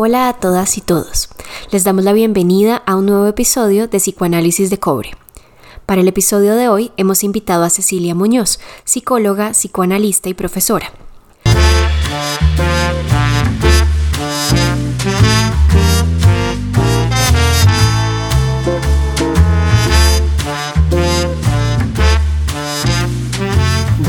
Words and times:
Hola 0.00 0.28
a 0.28 0.34
todas 0.34 0.78
y 0.78 0.80
todos. 0.80 1.28
Les 1.72 1.82
damos 1.82 2.04
la 2.04 2.12
bienvenida 2.12 2.76
a 2.86 2.94
un 2.94 3.06
nuevo 3.06 3.26
episodio 3.26 3.88
de 3.88 3.98
Psicoanálisis 3.98 4.70
de 4.70 4.78
Cobre. 4.78 5.10
Para 5.86 6.02
el 6.02 6.06
episodio 6.06 6.54
de 6.54 6.68
hoy 6.68 6.92
hemos 6.96 7.24
invitado 7.24 7.64
a 7.64 7.68
Cecilia 7.68 8.14
Muñoz, 8.14 8.60
psicóloga, 8.84 9.50
psicoanalista 9.54 10.28
y 10.28 10.34
profesora. 10.34 10.92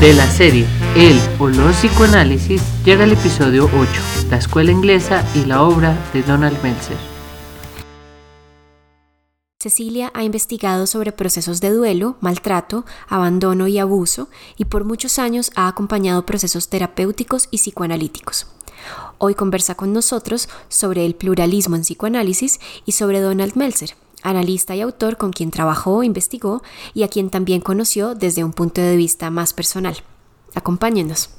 De 0.00 0.14
la 0.14 0.30
serie 0.30 0.68
El 0.96 1.20
o 1.38 1.46
los 1.46 1.76
psicoanálisis 1.76 2.60
llega 2.84 3.04
el 3.04 3.12
episodio 3.12 3.66
8, 3.66 3.76
la 4.28 4.38
escuela 4.38 4.72
inglesa 4.72 5.24
y 5.36 5.44
la 5.44 5.62
obra 5.62 5.96
de 6.12 6.24
Donald 6.24 6.60
Meltzer. 6.64 6.96
Cecilia 9.60 10.10
ha 10.14 10.24
investigado 10.24 10.88
sobre 10.88 11.12
procesos 11.12 11.60
de 11.60 11.70
duelo, 11.70 12.16
maltrato, 12.20 12.84
abandono 13.08 13.68
y 13.68 13.78
abuso 13.78 14.30
y 14.56 14.64
por 14.64 14.84
muchos 14.84 15.20
años 15.20 15.52
ha 15.54 15.68
acompañado 15.68 16.26
procesos 16.26 16.68
terapéuticos 16.68 17.46
y 17.52 17.58
psicoanalíticos. 17.58 18.48
Hoy 19.18 19.36
conversa 19.36 19.76
con 19.76 19.92
nosotros 19.92 20.48
sobre 20.68 21.06
el 21.06 21.14
pluralismo 21.14 21.76
en 21.76 21.82
psicoanálisis 21.82 22.58
y 22.84 22.92
sobre 22.92 23.20
Donald 23.20 23.54
Meltzer, 23.54 23.94
analista 24.24 24.74
y 24.74 24.80
autor 24.80 25.18
con 25.18 25.30
quien 25.30 25.52
trabajó, 25.52 26.02
investigó 26.02 26.64
y 26.94 27.04
a 27.04 27.08
quien 27.08 27.30
también 27.30 27.60
conoció 27.60 28.16
desde 28.16 28.42
un 28.42 28.52
punto 28.52 28.80
de 28.80 28.96
vista 28.96 29.30
más 29.30 29.52
personal. 29.52 30.02
Acompáñenos. 30.54 31.30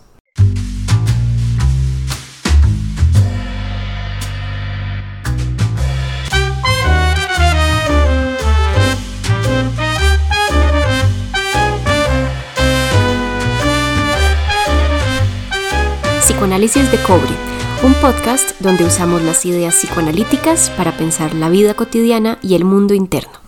Psicoanálisis 16.21 16.91
de 16.91 17.01
cobre 17.03 17.51
un 17.83 17.95
podcast 17.95 18.51
donde 18.59 18.83
usamos 18.83 19.23
las 19.23 19.43
ideas 19.43 19.75
psicoanalíticas 19.75 20.69
para 20.71 20.95
pensar 20.97 21.33
la 21.33 21.49
vida 21.49 21.73
cotidiana 21.73 22.37
y 22.43 22.53
el 22.53 22.63
mundo 22.63 22.93
interno. 22.93 23.40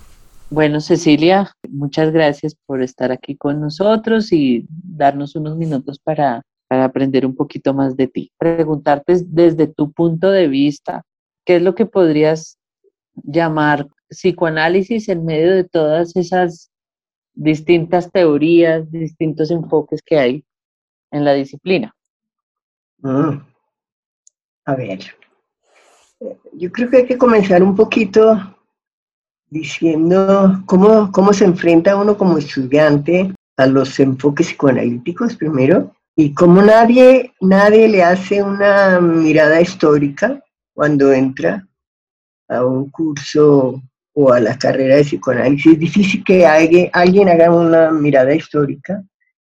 Bueno, 0.54 0.82
Cecilia, 0.82 1.52
muchas 1.68 2.12
gracias 2.12 2.56
por 2.68 2.84
estar 2.84 3.12
aquí 3.12 3.36
con 3.36 3.60
nosotros 3.60 4.32
y 4.32 4.68
darnos 4.70 5.36
unos 5.36 5.58
minutos 5.58 5.98
para, 5.98 6.44
aprender 6.70 7.26
un 7.26 7.36
poquito 7.36 7.74
más 7.74 7.98
de 7.98 8.08
ti. 8.08 8.32
Preguntarte 8.38 9.24
desde 9.26 9.66
tu 9.66 9.92
punto 9.92 10.30
de 10.30 10.48
vista, 10.48 11.02
¿qué 11.44 11.56
es 11.56 11.64
lo 11.64 11.74
que 11.74 11.88
podrías 11.88 12.60
llamar 13.16 13.88
psicoanálisis 14.10 15.10
en 15.10 15.26
medio 15.26 15.56
de 15.56 15.64
todas 15.64 16.16
esas 16.16 16.70
distintas 17.34 18.12
teorías, 18.12 18.92
distintos 18.92 19.50
enfoques 19.50 20.04
que 20.04 20.20
hay 20.20 20.46
en 21.10 21.26
la 21.26 21.34
disciplina? 21.34 21.96
Mm. 23.00 23.40
A 24.66 24.76
ver, 24.76 25.00
yo 26.54 26.72
creo 26.72 26.92
que 26.92 26.98
hay 26.98 27.06
que 27.08 27.18
comenzar 27.18 27.64
un 27.64 27.76
poquito 27.76 28.53
diciendo 29.54 30.64
cómo, 30.66 31.12
cómo 31.12 31.32
se 31.32 31.46
enfrenta 31.46 31.96
uno 31.96 32.18
como 32.18 32.38
estudiante 32.38 33.34
a 33.56 33.68
los 33.68 34.00
enfoques 34.00 34.48
psicoanalíticos 34.48 35.36
primero 35.36 35.94
y 36.16 36.34
cómo 36.34 36.62
nadie, 36.62 37.32
nadie 37.40 37.88
le 37.88 38.04
hace 38.04 38.42
una 38.42 39.00
mirada 39.00 39.62
histórica 39.62 40.44
cuando 40.74 41.14
entra 41.14 41.68
a 42.50 42.66
un 42.66 42.90
curso 42.90 43.82
o 44.16 44.34
a 44.34 44.40
la 44.40 44.58
carrera 44.58 44.96
de 44.96 45.04
psicoanálisis. 45.04 45.74
Es 45.74 45.80
difícil 45.80 46.24
que 46.24 46.46
alguien, 46.46 46.90
alguien 46.92 47.30
haga 47.30 47.52
una 47.52 47.92
mirada 47.92 48.34
histórica 48.34 49.04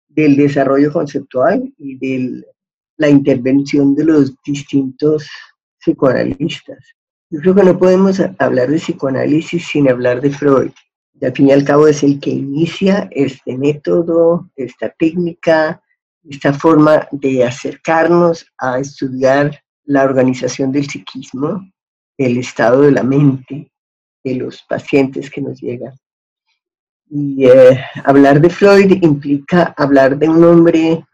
del 0.08 0.36
desarrollo 0.36 0.92
conceptual 0.92 1.72
y 1.78 1.98
del 1.98 2.46
la 2.98 3.10
intervención 3.10 3.96
de 3.96 4.06
los 4.06 4.36
distintos 4.44 5.28
psicoanalistas. 5.80 6.94
Yo 7.32 7.40
creo 7.40 7.56
que 7.56 7.64
no 7.64 7.80
podemos 7.80 8.22
hablar 8.40 8.70
de 8.70 8.78
psicoanálisis 8.78 9.66
sin 9.66 9.90
hablar 9.90 10.20
de 10.20 10.32
Freud. 10.32 10.72
Y 11.14 11.26
al 11.26 11.32
fin 11.32 11.48
y 11.48 11.54
al 11.54 11.64
cabo 11.64 11.88
es 11.88 12.04
el 12.04 12.20
que 12.20 12.30
inicia 12.30 13.08
este 13.12 13.58
método, 13.58 14.50
esta 14.58 14.90
técnica, 14.90 15.82
esta 16.30 16.54
forma 16.54 17.08
de 17.12 17.46
acercarnos 17.46 18.46
a 18.58 18.80
estudiar 18.80 19.64
la 19.86 20.04
organización 20.04 20.74
del 20.74 20.90
psiquismo, 20.90 21.72
el 22.18 22.38
estado 22.38 22.82
de 22.82 22.92
la 22.92 23.04
mente 23.04 23.72
de 24.26 24.36
los 24.36 24.64
pacientes 24.64 25.30
que 25.30 25.40
nos 25.40 25.62
llegan. 25.62 25.94
Y 27.10 27.46
eh, 27.46 27.82
hablar 28.04 28.42
de 28.42 28.50
Freud 28.50 28.92
implica 29.02 29.74
hablar 29.78 30.18
de 30.18 30.28
un 30.28 30.44
hombre 30.44 31.06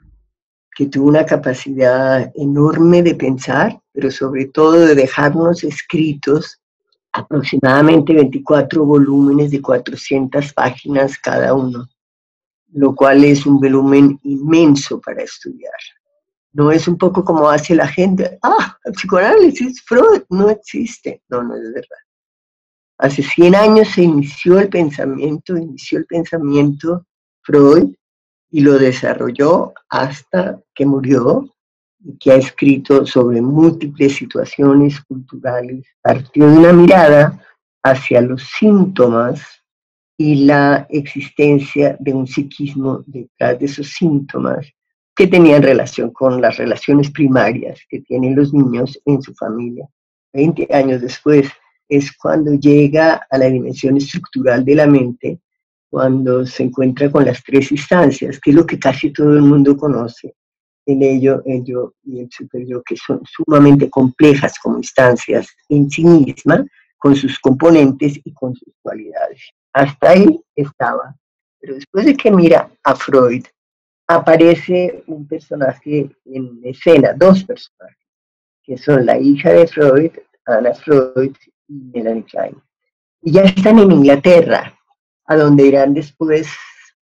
que 0.77 0.85
tuvo 0.85 1.07
una 1.07 1.25
capacidad 1.25 2.31
enorme 2.35 3.01
de 3.01 3.15
pensar, 3.15 3.81
pero 3.91 4.11
sobre 4.11 4.45
todo 4.45 4.73
de 4.73 4.93
dejarnos 4.93 5.63
escritos 5.63 6.61
aproximadamente 7.11 8.13
24 8.13 8.85
volúmenes 8.85 9.49
de 9.49 9.59
400 9.59 10.53
páginas 10.53 11.17
cada 11.17 11.55
uno, 11.55 11.89
lo 12.73 12.93
cual 12.93 13.23
es 13.23 13.47
un 13.47 13.59
volumen 13.59 14.19
inmenso 14.21 15.01
para 15.01 15.23
estudiar. 15.23 15.73
No 16.53 16.71
es 16.71 16.87
un 16.87 16.95
poco 16.95 17.25
como 17.25 17.49
hace 17.49 17.73
la 17.73 17.87
gente, 17.87 18.37
ah, 18.43 18.77
psicoanálisis, 18.93 19.81
Freud, 19.81 20.21
no 20.29 20.47
existe. 20.51 21.23
No, 21.27 21.41
no 21.41 21.55
es 21.55 21.73
verdad. 21.73 22.03
Hace 22.99 23.23
100 23.23 23.55
años 23.55 23.87
se 23.87 24.03
inició 24.03 24.59
el 24.59 24.69
pensamiento, 24.69 25.57
inició 25.57 25.97
el 25.97 26.05
pensamiento 26.05 27.03
Freud, 27.41 27.95
y 28.49 28.61
lo 28.61 28.77
desarrolló 28.77 29.73
hasta 29.89 30.59
que 30.73 30.85
murió 30.85 31.49
y 31.99 32.17
que 32.17 32.31
ha 32.31 32.35
escrito 32.35 33.05
sobre 33.05 33.41
múltiples 33.41 34.15
situaciones 34.15 35.01
culturales. 35.01 35.85
Partió 36.01 36.49
de 36.49 36.57
una 36.57 36.73
mirada 36.73 37.43
hacia 37.83 38.21
los 38.21 38.43
síntomas 38.59 39.41
y 40.17 40.45
la 40.45 40.87
existencia 40.89 41.95
de 41.99 42.13
un 42.13 42.25
psiquismo 42.25 43.03
detrás 43.05 43.59
de 43.59 43.65
esos 43.65 43.87
síntomas 43.87 44.67
que 45.15 45.27
tenían 45.27 45.63
relación 45.63 46.11
con 46.11 46.41
las 46.41 46.57
relaciones 46.57 47.11
primarias 47.11 47.79
que 47.89 48.01
tienen 48.01 48.35
los 48.35 48.53
niños 48.53 48.99
en 49.05 49.21
su 49.21 49.33
familia. 49.33 49.87
Veinte 50.31 50.67
años 50.71 51.01
después 51.01 51.49
es 51.89 52.15
cuando 52.15 52.53
llega 52.53 53.25
a 53.29 53.37
la 53.37 53.45
dimensión 53.45 53.97
estructural 53.97 54.63
de 54.63 54.75
la 54.75 54.87
mente 54.87 55.39
cuando 55.89 56.45
se 56.45 56.63
encuentra 56.63 57.09
con 57.09 57.25
las 57.25 57.43
tres 57.43 57.71
instancias, 57.71 58.39
que 58.39 58.51
es 58.51 58.55
lo 58.55 58.65
que 58.65 58.79
casi 58.79 59.11
todo 59.11 59.33
el 59.33 59.41
mundo 59.41 59.75
conoce, 59.77 60.35
el 60.85 61.03
ello, 61.03 61.41
ello 61.45 61.95
y 62.03 62.21
el 62.21 62.29
superyo, 62.31 62.81
que 62.83 62.95
son 62.95 63.21
sumamente 63.25 63.89
complejas 63.89 64.57
como 64.59 64.77
instancias 64.77 65.47
en 65.69 65.89
sí 65.89 66.03
mismas, 66.03 66.65
con 66.97 67.15
sus 67.15 67.37
componentes 67.39 68.19
y 68.23 68.33
con 68.33 68.55
sus 68.55 68.73
cualidades. 68.81 69.41
Hasta 69.73 70.11
ahí 70.11 70.39
estaba. 70.55 71.15
Pero 71.59 71.75
después 71.75 72.05
de 72.05 72.15
que 72.15 72.31
mira 72.31 72.71
a 72.83 72.95
Freud, 72.95 73.43
aparece 74.07 75.03
un 75.07 75.27
personaje 75.27 76.09
en 76.25 76.61
escena, 76.63 77.13
dos 77.13 77.43
personajes, 77.43 77.97
que 78.63 78.77
son 78.77 79.05
la 79.05 79.19
hija 79.19 79.51
de 79.51 79.67
Freud, 79.67 80.11
Anna 80.45 80.73
Freud 80.73 81.35
y 81.67 81.73
Melanie 81.93 82.23
Klein. 82.23 82.55
Y 83.21 83.33
ya 83.33 83.41
están 83.41 83.79
en 83.79 83.91
Inglaterra, 83.91 84.76
a 85.27 85.35
donde 85.35 85.67
irán 85.67 85.93
después, 85.93 86.47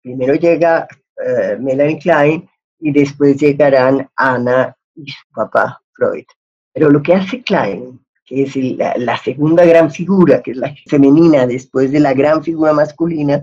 primero 0.02 0.34
llega 0.34 0.86
eh, 1.24 1.56
Melanie 1.58 1.98
Klein 1.98 2.48
y 2.78 2.92
después 2.92 3.38
llegarán 3.38 4.08
Ana 4.16 4.76
y 4.94 5.10
su 5.10 5.24
papá 5.34 5.80
Freud. 5.92 6.24
Pero 6.72 6.90
lo 6.90 7.02
que 7.02 7.14
hace 7.14 7.42
Klein, 7.42 8.00
que 8.24 8.44
es 8.44 8.56
la, 8.56 9.16
segunda 9.18 9.64
gran 9.64 9.90
figura, 9.90 10.40
que 10.42 10.52
es 10.52 10.56
la 10.56 10.74
femenina 10.86 11.46
después 11.46 11.90
de 11.90 12.00
la 12.00 12.14
gran 12.14 12.44
figura 12.44 12.72
masculina, 12.72 13.42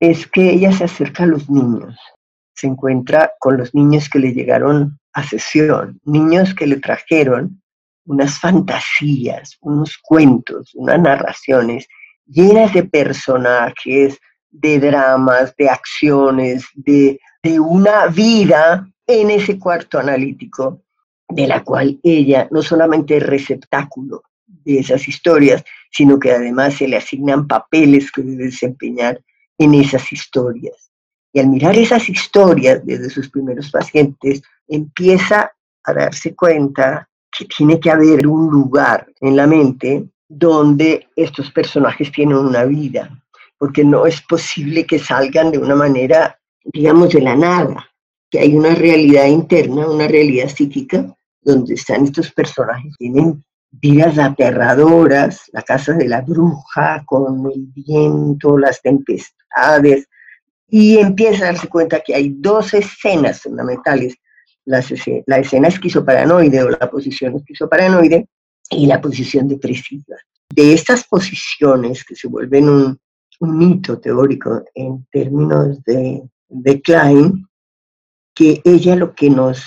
es 0.00 0.26
que 0.26 0.50
ella 0.50 0.72
se 0.72 0.84
acerca 0.84 1.22
a 1.22 1.26
los 1.26 1.48
niños, 1.48 1.96
se 2.54 2.66
encuentra 2.66 3.32
con 3.38 3.56
los 3.56 3.74
niños 3.74 4.08
que 4.08 4.18
le 4.18 4.32
llegaron 4.32 4.98
a 5.12 5.22
sesión, 5.22 6.00
niños 6.04 6.54
que 6.54 6.66
le 6.66 6.76
trajeron 6.76 7.62
unas 8.06 8.38
fantasías, 8.38 9.56
unos 9.60 9.96
cuentos, 10.02 10.74
unas 10.74 11.00
narraciones 11.00 11.86
llenas 12.26 12.72
de 12.72 12.84
personajes, 12.84 14.18
de 14.50 14.78
dramas, 14.78 15.54
de 15.56 15.68
acciones, 15.68 16.66
de, 16.74 17.20
de 17.42 17.60
una 17.60 18.06
vida 18.06 18.88
en 19.06 19.30
ese 19.30 19.58
cuarto 19.58 19.98
analítico, 19.98 20.82
de 21.28 21.46
la 21.46 21.62
cual 21.62 21.98
ella 22.02 22.48
no 22.50 22.62
solamente 22.62 23.16
es 23.16 23.22
receptáculo 23.22 24.22
de 24.46 24.78
esas 24.78 25.06
historias, 25.08 25.64
sino 25.90 26.18
que 26.18 26.32
además 26.32 26.74
se 26.74 26.88
le 26.88 26.96
asignan 26.96 27.46
papeles 27.46 28.10
que 28.10 28.22
debe 28.22 28.44
desempeñar 28.44 29.20
en 29.58 29.74
esas 29.74 30.12
historias. 30.12 30.90
Y 31.32 31.40
al 31.40 31.48
mirar 31.48 31.76
esas 31.76 32.08
historias 32.08 32.84
desde 32.84 33.10
sus 33.10 33.28
primeros 33.28 33.70
pacientes, 33.70 34.42
empieza 34.68 35.52
a 35.84 35.92
darse 35.92 36.34
cuenta 36.34 37.08
que 37.36 37.44
tiene 37.46 37.80
que 37.80 37.90
haber 37.90 38.26
un 38.26 38.50
lugar 38.50 39.06
en 39.20 39.36
la 39.36 39.46
mente 39.46 40.08
donde 40.28 41.08
estos 41.16 41.50
personajes 41.50 42.10
tienen 42.10 42.36
una 42.36 42.64
vida, 42.64 43.22
porque 43.58 43.84
no 43.84 44.06
es 44.06 44.20
posible 44.22 44.86
que 44.86 44.98
salgan 44.98 45.50
de 45.50 45.58
una 45.58 45.74
manera, 45.74 46.38
digamos, 46.64 47.10
de 47.10 47.20
la 47.20 47.36
nada, 47.36 47.88
que 48.30 48.40
hay 48.40 48.54
una 48.54 48.74
realidad 48.74 49.26
interna, 49.26 49.88
una 49.88 50.08
realidad 50.08 50.48
psíquica, 50.48 51.14
donde 51.42 51.74
están 51.74 52.04
estos 52.04 52.32
personajes, 52.32 52.94
tienen 52.98 53.44
vidas 53.70 54.18
aterradoras, 54.18 55.42
la 55.52 55.62
casa 55.62 55.92
de 55.92 56.08
la 56.08 56.20
bruja, 56.20 57.02
con 57.06 57.50
el 57.52 57.66
viento, 57.74 58.56
las 58.56 58.80
tempestades, 58.80 60.08
y 60.68 60.98
empieza 60.98 61.44
a 61.44 61.52
darse 61.52 61.68
cuenta 61.68 62.00
que 62.00 62.14
hay 62.14 62.34
dos 62.36 62.72
escenas 62.74 63.42
fundamentales, 63.42 64.14
la, 64.64 64.82
la 65.26 65.38
escena 65.38 65.68
esquizoparanoide 65.68 66.62
o 66.62 66.70
la 66.70 66.90
posición 66.90 67.36
esquizoparanoide 67.36 68.26
y 68.70 68.86
la 68.86 69.00
posición 69.00 69.48
depresiva. 69.48 70.16
De 70.54 70.72
estas 70.72 71.04
posiciones 71.04 72.04
que 72.04 72.14
se 72.14 72.28
vuelven 72.28 72.68
un, 72.68 72.98
un 73.40 73.58
mito 73.58 73.98
teórico 73.98 74.64
en 74.74 75.06
términos 75.10 75.82
de, 75.84 76.22
de 76.48 76.80
Klein, 76.80 77.46
que 78.34 78.60
ella 78.64 78.96
lo 78.96 79.14
que 79.14 79.30
nos 79.30 79.64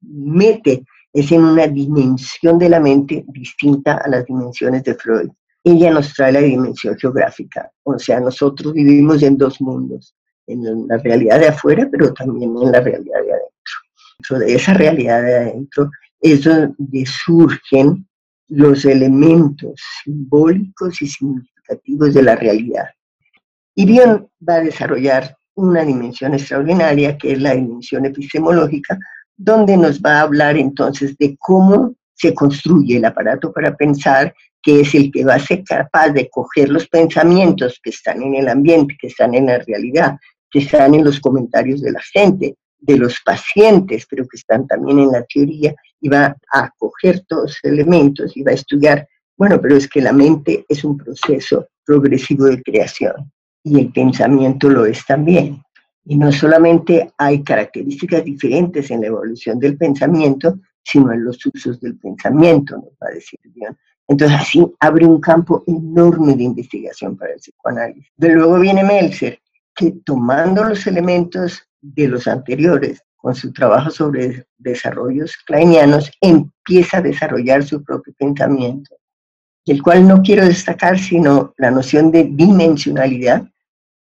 mete 0.00 0.84
es 1.12 1.32
en 1.32 1.42
una 1.44 1.66
dimensión 1.66 2.58
de 2.58 2.68
la 2.68 2.80
mente 2.80 3.24
distinta 3.28 3.96
a 3.96 4.08
las 4.08 4.24
dimensiones 4.26 4.84
de 4.84 4.94
Freud. 4.94 5.30
Ella 5.64 5.90
nos 5.90 6.14
trae 6.14 6.32
la 6.32 6.40
dimensión 6.40 6.96
geográfica, 6.96 7.70
o 7.82 7.98
sea, 7.98 8.20
nosotros 8.20 8.72
vivimos 8.72 9.22
en 9.22 9.36
dos 9.36 9.60
mundos, 9.60 10.14
en 10.46 10.86
la 10.86 10.96
realidad 10.98 11.40
de 11.40 11.48
afuera, 11.48 11.88
pero 11.90 12.12
también 12.14 12.54
en 12.62 12.72
la 12.72 12.80
realidad 12.80 13.22
de 13.24 13.32
adentro. 13.32 14.38
de 14.38 14.54
esa 14.54 14.74
realidad 14.74 15.22
de 15.22 15.36
adentro 15.36 15.90
es 16.20 16.44
donde 16.44 17.06
surgen 17.06 18.06
los 18.48 18.84
elementos 18.84 19.80
simbólicos 20.02 21.00
y 21.02 21.06
significativos 21.06 22.14
de 22.14 22.22
la 22.22 22.36
realidad. 22.36 22.86
Y 23.74 23.84
bien 23.84 24.26
va 24.46 24.54
a 24.54 24.60
desarrollar 24.60 25.36
una 25.54 25.84
dimensión 25.84 26.34
extraordinaria, 26.34 27.16
que 27.18 27.32
es 27.32 27.40
la 27.40 27.54
dimensión 27.54 28.06
epistemológica, 28.06 28.98
donde 29.36 29.76
nos 29.76 30.00
va 30.00 30.18
a 30.18 30.22
hablar 30.22 30.56
entonces 30.56 31.16
de 31.18 31.36
cómo 31.38 31.94
se 32.14 32.34
construye 32.34 32.96
el 32.96 33.04
aparato 33.04 33.52
para 33.52 33.76
pensar, 33.76 34.34
que 34.62 34.80
es 34.80 34.94
el 34.94 35.12
que 35.12 35.24
va 35.24 35.34
a 35.34 35.38
ser 35.38 35.62
capaz 35.62 36.10
de 36.10 36.28
coger 36.28 36.68
los 36.68 36.88
pensamientos 36.88 37.78
que 37.82 37.90
están 37.90 38.22
en 38.22 38.34
el 38.34 38.48
ambiente, 38.48 38.96
que 39.00 39.06
están 39.06 39.34
en 39.34 39.46
la 39.46 39.58
realidad, 39.58 40.18
que 40.50 40.60
están 40.60 40.94
en 40.94 41.04
los 41.04 41.20
comentarios 41.20 41.80
de 41.80 41.92
la 41.92 42.00
gente, 42.12 42.56
de 42.80 42.96
los 42.96 43.20
pacientes, 43.24 44.06
pero 44.08 44.26
que 44.26 44.36
están 44.36 44.66
también 44.66 45.00
en 45.00 45.12
la 45.12 45.24
teoría, 45.24 45.74
y 46.00 46.08
va 46.08 46.36
a 46.52 46.70
coger 46.78 47.24
todos 47.26 47.58
los 47.62 47.72
elementos 47.72 48.36
y 48.36 48.42
va 48.42 48.52
a 48.52 48.54
estudiar, 48.54 49.08
bueno, 49.36 49.60
pero 49.60 49.76
es 49.76 49.88
que 49.88 50.00
la 50.00 50.12
mente 50.12 50.64
es 50.68 50.84
un 50.84 50.96
proceso 50.96 51.68
progresivo 51.84 52.44
de 52.44 52.62
creación 52.62 53.32
y 53.64 53.80
el 53.80 53.92
pensamiento 53.92 54.68
lo 54.68 54.86
es 54.86 55.04
también. 55.04 55.62
Y 56.04 56.16
no 56.16 56.32
solamente 56.32 57.12
hay 57.18 57.42
características 57.42 58.24
diferentes 58.24 58.90
en 58.90 59.02
la 59.02 59.08
evolución 59.08 59.58
del 59.58 59.76
pensamiento, 59.76 60.58
sino 60.82 61.12
en 61.12 61.24
los 61.24 61.44
usos 61.44 61.80
del 61.80 61.98
pensamiento, 61.98 62.76
nos 62.76 62.92
va 63.02 63.08
a 63.10 63.14
decir 63.14 63.38
Dion. 63.44 63.76
Entonces 64.06 64.38
así 64.40 64.66
abre 64.80 65.04
un 65.04 65.20
campo 65.20 65.64
enorme 65.66 66.34
de 66.34 66.44
investigación 66.44 67.16
para 67.16 67.34
el 67.34 67.40
psicoanálisis. 67.40 68.10
De 68.16 68.30
luego 68.30 68.58
viene 68.58 68.82
Meltzer, 68.82 69.38
que 69.74 69.92
tomando 70.04 70.64
los 70.64 70.86
elementos 70.86 71.67
de 71.80 72.08
los 72.08 72.26
anteriores, 72.26 73.02
con 73.16 73.34
su 73.34 73.52
trabajo 73.52 73.90
sobre 73.90 74.46
desarrollos 74.58 75.36
kleinianos, 75.46 76.10
empieza 76.20 76.98
a 76.98 77.02
desarrollar 77.02 77.64
su 77.64 77.82
propio 77.82 78.14
pensamiento, 78.18 78.96
el 79.66 79.82
cual 79.82 80.06
no 80.06 80.22
quiero 80.22 80.44
destacar 80.44 80.98
sino 80.98 81.54
la 81.58 81.70
noción 81.70 82.10
de 82.10 82.24
dimensionalidad, 82.24 83.42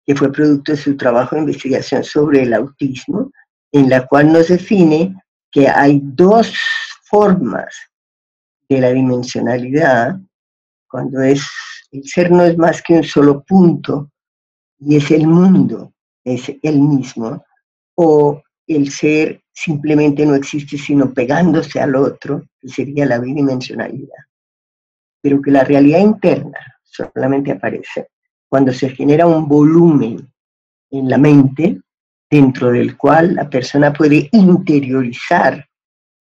que 0.05 0.15
fue 0.15 0.33
producto 0.33 0.73
de 0.73 0.79
su 0.79 0.97
trabajo 0.97 1.35
de 1.35 1.43
investigación 1.43 2.05
sobre 2.05 2.43
el 2.43 2.55
autismo, 2.55 3.33
en 3.73 3.89
la 3.89 4.07
cual 4.07 4.33
nos 4.33 4.49
define 4.49 5.15
que 5.51 5.69
hay 5.69 6.01
dos 6.03 6.55
formas 7.05 7.75
de 8.69 8.81
la 8.81 8.91
dimensionalidad, 8.91 10.19
cuando 10.89 11.21
es 11.23 11.47
el 11.93 12.05
ser 12.05 12.31
no 12.31 12.45
es 12.45 12.59
más 12.59 12.83
que 12.83 12.95
un 12.95 13.05
solo 13.05 13.43
punto 13.45 14.11
y 14.79 14.97
es 14.97 15.11
el 15.11 15.27
mundo, 15.27 15.93
es 16.25 16.53
el 16.63 16.81
mismo, 16.81 17.45
o 17.97 18.43
el 18.67 18.91
ser 18.91 19.43
simplemente 19.53 20.25
no 20.25 20.35
existe 20.35 20.77
sino 20.77 21.13
pegándose 21.13 21.81
al 21.81 21.97
otro, 21.97 22.45
que 22.61 22.69
sería 22.69 23.07
la 23.07 23.19
bidimensionalidad. 23.19 24.25
Pero 25.21 25.41
que 25.41 25.51
la 25.51 25.65
realidad 25.65 26.01
interna 26.01 26.59
solamente 26.85 27.53
aparece 27.53 28.09
cuando 28.49 28.73
se 28.73 28.91
genera 28.91 29.27
un 29.27 29.49
volumen 29.49 30.31
en 30.91 31.09
la 31.09 31.19
mente 31.19 31.81
dentro 32.31 32.71
del 32.71 32.97
cual 32.97 33.35
la 33.35 33.49
persona 33.49 33.93
puede 33.93 34.29
interiorizar 34.33 35.67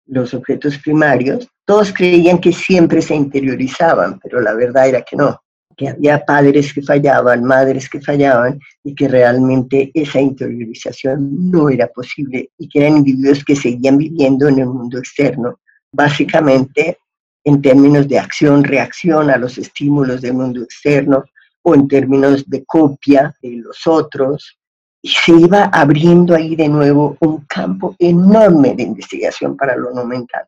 los 0.06 0.34
objetos 0.34 0.78
primarios. 0.78 1.48
Todos 1.64 1.92
creían 1.92 2.38
que 2.38 2.52
siempre 2.52 3.02
se 3.02 3.14
interiorizaban, 3.14 4.18
pero 4.20 4.40
la 4.40 4.54
verdad 4.54 4.88
era 4.88 5.02
que 5.02 5.16
no, 5.16 5.40
que 5.76 5.88
había 5.88 6.24
padres 6.24 6.72
que 6.72 6.82
fallaban, 6.82 7.44
madres 7.44 7.88
que 7.88 8.00
fallaban 8.00 8.60
y 8.84 8.94
que 8.94 9.08
realmente 9.08 9.90
esa 9.94 10.20
interiorización 10.20 11.50
no 11.50 11.68
era 11.68 11.86
posible 11.88 12.50
y 12.58 12.68
que 12.68 12.80
eran 12.80 12.98
individuos 12.98 13.44
que 13.44 13.56
seguían 13.56 13.98
viviendo 13.98 14.48
en 14.48 14.58
el 14.58 14.66
mundo 14.66 14.98
externo, 14.98 15.58
básicamente 15.92 16.98
en 17.44 17.60
términos 17.60 18.08
de 18.08 18.18
acción-reacción 18.18 19.30
a 19.30 19.36
los 19.36 19.58
estímulos 19.58 20.20
del 20.20 20.34
mundo 20.34 20.62
externo, 20.62 21.24
o 21.62 21.74
en 21.74 21.88
términos 21.88 22.48
de 22.48 22.64
copia 22.64 23.34
de 23.40 23.56
los 23.56 23.86
otros. 23.86 24.58
Y 25.00 25.08
se 25.08 25.32
iba 25.32 25.64
abriendo 25.64 26.34
ahí 26.34 26.54
de 26.54 26.68
nuevo 26.68 27.16
un 27.20 27.44
campo 27.46 27.96
enorme 27.98 28.74
de 28.74 28.84
investigación 28.84 29.56
para 29.56 29.76
lo 29.76 29.92
no 29.92 30.04
mental. 30.04 30.44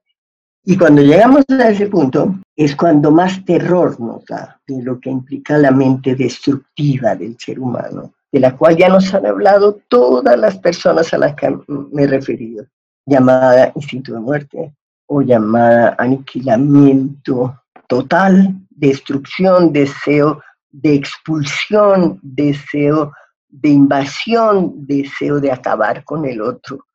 Y 0.67 0.79
cuando 0.79 1.03
llegamos 1.03 1.45
a 1.51 1.69
ese 1.69 1.89
punto, 1.89 2.37
es 2.57 2.75
cuando 2.75 3.11
más 3.11 3.45
terror 3.45 4.01
nos 4.01 4.25
da 4.25 4.59
de 4.67 4.83
lo 4.83 4.99
que 4.99 5.11
implica 5.11 5.59
la 5.59 5.71
mente 5.71 6.15
destructiva 6.15 7.15
del 7.15 7.37
ser 7.39 7.61
humano, 7.61 8.15
de 8.33 8.41
la 8.41 8.57
cual 8.57 8.75
ya 8.75 8.89
nos 8.89 9.13
han 9.13 9.27
hablado 9.27 9.81
todas 9.89 10.39
las 10.39 10.57
personas 10.59 11.13
a 11.13 11.19
las 11.19 11.35
que 11.35 11.55
me 11.69 12.05
he 12.05 12.07
referido, 12.07 12.65
llamada 13.05 13.73
instinto 13.75 14.15
de 14.15 14.21
muerte 14.21 14.75
o 15.07 15.21
llamada 15.21 15.97
aniquilamiento 15.99 17.61
total, 17.87 18.55
destrucción, 18.71 19.71
deseo 19.71 20.43
de 20.71 20.95
expulsión, 20.95 22.19
deseo 22.23 23.13
de 23.49 23.69
invasión, 23.69 24.87
deseo 24.87 25.41
de 25.41 25.53
acabar 25.53 26.05
con 26.05 26.25
el 26.25 26.41
otro, 26.41 26.87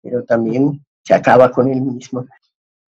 pero 0.00 0.22
también 0.22 0.80
se 1.02 1.12
acaba 1.12 1.50
con 1.50 1.68
el 1.68 1.80
mismo. 1.80 2.24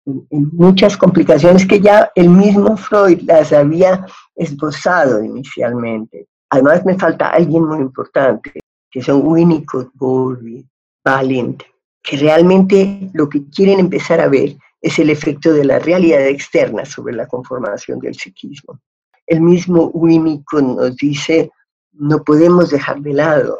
Muchas 0.06 0.98
complicaciones 0.98 1.66
que 1.66 1.82
ya 1.82 2.12
el 2.16 2.30
mismo 2.30 2.78
Freud 2.78 3.22
las 3.24 3.52
había 3.52 4.06
esbozado 4.36 5.24
inicialmente. 5.24 6.28
Además 6.50 6.86
me 6.86 6.98
falta 6.98 7.30
alguien 7.30 7.66
muy 7.66 7.80
importante, 7.80 8.54
que 8.92 9.02
son 9.02 9.26
Winnicott, 9.26 9.90
Bowlby, 9.96 10.66
Valent, 11.04 11.64
que 12.04 12.18
realmente 12.18 13.10
lo 13.14 13.28
que 13.28 13.50
quieren 13.50 13.80
empezar 13.80 14.22
a 14.22 14.28
ver 14.28 14.56
es 14.80 15.00
el 15.00 15.10
efecto 15.10 15.52
de 15.52 15.66
la 15.66 15.80
realidad 15.80 16.28
externa 16.28 16.86
sobre 16.86 17.16
la 17.16 17.28
conformación 17.28 18.00
del 18.00 18.14
psiquismo. 18.14 18.80
El 19.26 19.42
mismo 19.42 19.88
Winnicott 19.88 20.64
nos 20.64 20.96
dice, 20.98 21.50
no 21.94 22.24
podemos 22.24 22.70
dejar 22.70 23.02
de 23.02 23.14
lado 23.14 23.60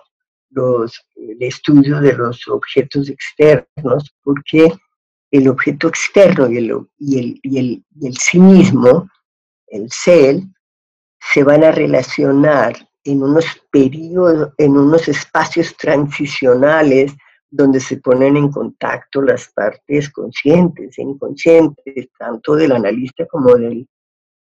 los, 0.52 1.04
el 1.16 1.42
estudio 1.42 2.00
de 2.00 2.14
los 2.14 2.48
objetos 2.48 3.10
externos, 3.10 4.14
porque 4.24 4.72
el 5.38 5.48
objeto 5.48 5.88
externo 5.88 6.50
y 6.50 6.58
el, 6.58 6.88
y 6.98 7.20
el, 7.20 7.39
y 7.44 7.60
el, 7.60 7.86
y 8.00 8.08
el 8.08 8.18
sí 8.18 8.39
mismo, 8.39 9.10
el 9.68 9.89
ser, 9.92 10.42
se 11.20 11.44
van 11.44 11.63
a 11.63 11.72
relacionar 11.72 12.75
en 13.04 13.24
unos 13.24 13.46
periodos, 13.72 14.54
en 14.58 14.77
unos 14.77 15.08
espacios 15.08 15.75
transicionales 15.77 17.13
donde 17.50 17.80
se 17.80 17.98
ponen 17.98 18.36
en 18.38 18.51
contacto 18.51 19.22
las 19.22 19.48
partes 19.50 20.10
conscientes 20.10 20.98
e 20.98 21.01
inconscientes, 21.01 22.10
tanto 22.18 22.56
del 22.56 22.74
analista 22.74 23.25
como 23.27 23.56
del 23.56 23.88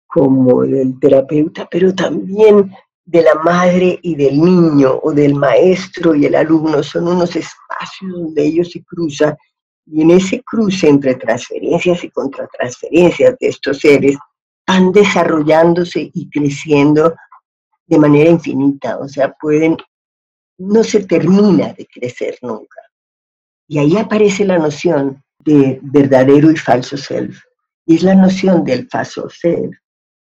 como 0.07 0.61
del 0.61 0.99
terapeuta, 0.99 1.67
pero 1.71 1.93
también 1.95 2.71
de 3.03 3.23
la 3.23 3.33
madre 3.33 3.99
y 4.03 4.15
del 4.15 4.39
niño 4.39 4.99
o 5.01 5.11
del 5.11 5.33
maestro 5.33 6.13
y 6.13 6.27
el 6.27 6.35
alumno. 6.35 6.83
Son 6.83 7.07
unos 7.07 7.35
espacios 7.35 8.11
donde 8.11 8.45
ellos 8.45 8.69
se 8.71 8.83
cruzan 8.83 9.35
y 9.85 10.01
en 10.01 10.11
ese 10.11 10.41
cruce 10.43 10.87
entre 10.87 11.15
transferencias 11.15 12.03
y 12.03 12.09
contratransferencias 12.09 13.35
de 13.39 13.47
estos 13.47 13.79
seres 13.79 14.17
van 14.65 14.91
desarrollándose 14.91 16.09
y 16.13 16.29
creciendo 16.29 17.13
de 17.85 17.97
manera 17.97 18.29
infinita, 18.29 18.97
o 18.97 19.07
sea, 19.07 19.33
pueden, 19.33 19.77
no 20.57 20.83
se 20.83 21.05
termina 21.05 21.73
de 21.73 21.85
crecer 21.85 22.37
nunca. 22.41 22.79
Y 23.67 23.79
ahí 23.79 23.97
aparece 23.97 24.45
la 24.45 24.57
noción 24.57 25.21
de 25.39 25.79
verdadero 25.81 26.49
y 26.49 26.55
falso 26.55 26.95
self. 26.95 27.41
Y 27.85 27.95
es 27.95 28.03
la 28.03 28.15
noción 28.15 28.63
del 28.63 28.87
falso 28.87 29.29
self, 29.29 29.77